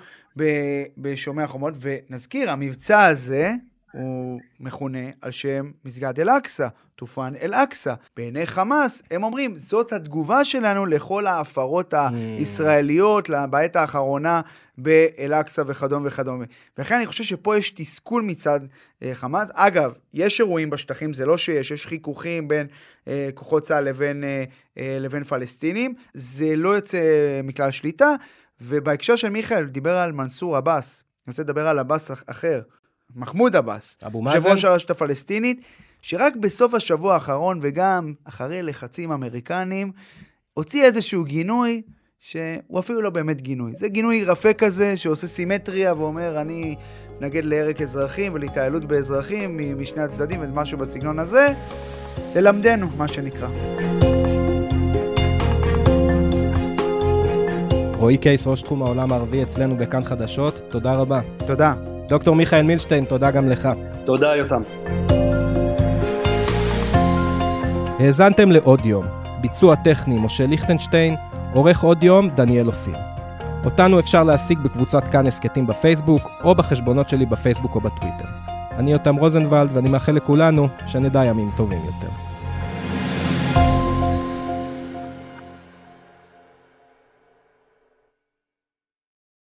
בשומע 0.98 1.44
החומות. 1.44 1.74
ונזכיר, 1.80 2.52
המבצע 2.52 3.06
הזה, 3.06 3.52
הוא 3.94 4.40
מכונה 4.60 5.10
על 5.22 5.32
שם 5.32 5.72
מסגד 5.86 6.20
אל-אקצא, 6.20 6.68
תופן 7.02 7.34
אל-אקצא. 7.42 7.94
בעיני 8.18 8.46
חמאס, 8.46 9.04
הם 9.12 9.24
אומרים, 9.24 9.56
זאת 9.56 9.94
התגובה 9.94 10.46
שלנו 10.46 10.86
לכל 10.86 11.28
ההפרות 11.28 11.94
הישראליות, 11.94 13.30
בעת 13.50 13.76
האחרונה 13.76 14.42
באל-אקצא 14.78 15.64
וכדומה 15.68 16.08
וכדומה. 16.08 16.46
ולכן 16.78 16.96
אני 16.96 17.06
חושב 17.06 17.24
שפה 17.24 17.58
יש 17.58 17.72
תסכול 17.72 18.22
מצד 18.22 18.60
אה, 19.04 19.12
חמאס. 19.14 19.50
אגב, 19.54 19.94
יש 20.14 20.40
אירועים 20.40 20.70
בשטחים, 20.70 21.14
זה 21.14 21.26
לא 21.26 21.38
שיש, 21.38 21.72
יש 21.72 21.88
חיכוכים 21.88 22.48
בין 22.48 22.68
אה, 23.08 23.30
כוחות 23.34 23.64
צה"ל 23.64 23.84
לבין, 23.84 24.24
אה, 24.24 24.44
אה, 24.78 24.98
לבין 25.00 25.24
פלסטינים, 25.24 25.94
זה 26.14 26.56
לא 26.56 26.70
יוצא 26.70 27.00
מכלל 27.44 27.72
שליטה. 27.72 28.16
ובהקשר 28.62 29.16
של 29.16 29.30
מיכאל, 29.30 29.66
דיבר 29.66 29.98
על 29.98 30.12
מנסור 30.12 30.58
עבאס. 30.58 31.04
אני 31.28 31.32
רוצה 31.32 31.44
לדבר 31.44 31.68
על 31.68 31.80
עבאס 31.80 32.12
אחר, 32.26 32.62
מחמוד 33.16 33.56
עבאס, 33.56 33.98
אבו 34.06 34.22
מאזן, 34.22 34.38
יושב 34.38 34.50
ראש 34.50 34.66
הרשת 34.66 34.90
הפלסטינית, 34.90 35.62
שרק 36.02 36.36
בסוף 36.36 36.74
השבוע 36.74 37.14
האחרון 37.14 37.60
וגם 37.62 38.14
אחרי 38.24 38.64
לחצים 38.64 39.12
אמריקנים, 39.12 39.92
הוציא 40.54 40.84
איזשהו 40.84 41.24
גינוי 41.24 41.82
שהוא 42.20 42.80
אפילו 42.80 43.02
לא 43.02 43.10
באמת 43.10 43.42
גינוי. 43.42 43.72
זה 43.76 43.88
גינוי 43.88 44.24
רפה 44.24 44.54
כזה 44.54 44.98
שעושה 44.98 45.28
סימטריה 45.28 45.94
ואומר, 45.94 46.42
אני 46.42 46.76
מתנגד 47.16 47.46
להרג 47.46 47.82
אזרחים 47.82 48.34
ולהתעללות 48.34 48.86
באזרחים 48.86 49.60
משני 49.82 50.02
הצדדים 50.02 50.40
ומשהו 50.44 50.78
בסגנון 50.78 51.20
הזה, 51.20 51.48
ללמדנו, 52.36 52.90
מה 52.98 53.08
שנקרא. 53.08 53.48
רועי 57.98 58.18
קייס, 58.18 58.48
ראש 58.48 58.62
תחום 58.62 58.84
העולם 58.84 59.12
הערבי 59.12 59.44
אצלנו 59.44 59.78
בכאן 59.78 60.04
חדשות, 60.04 60.62
תודה 60.70 60.96
רבה. 60.96 61.20
תודה. 61.46 61.74
דוקטור 62.08 62.36
מיכאל 62.36 62.64
מילשטיין, 62.64 63.06
תודה 63.06 63.32
גם 63.32 63.48
לך. 63.48 63.70
תודה, 64.06 64.36
יותם. 64.36 64.62
האזנתם 68.02 68.52
לעוד 68.52 68.86
יום. 68.86 69.06
ביצוע 69.42 69.76
טכני 69.76 70.20
משה 70.20 70.46
ליכטנשטיין, 70.46 71.16
עורך 71.54 71.84
עוד 71.84 72.04
יום 72.04 72.30
דניאל 72.30 72.68
אופיר. 72.68 72.96
אותנו 73.66 74.00
אפשר 74.00 74.24
להשיג 74.24 74.60
בקבוצת 74.60 75.08
כאן 75.08 75.28
הסכתים 75.28 75.68
בפייסבוק, 75.68 76.30
או 76.44 76.56
בחשבונות 76.56 77.10
שלי 77.10 77.26
בפייסבוק 77.26 77.76
או 77.76 77.82
בטוויטר. 77.82 78.26
אני 78.72 78.92
יותם 78.92 79.16
רוזנבלד, 79.16 79.70
ואני 79.74 79.90
מאחל 79.90 80.12
לכולנו 80.12 80.68
שנדע 80.86 81.26
ימים 81.26 81.50
טובים 81.58 81.82
יותר. 81.86 82.31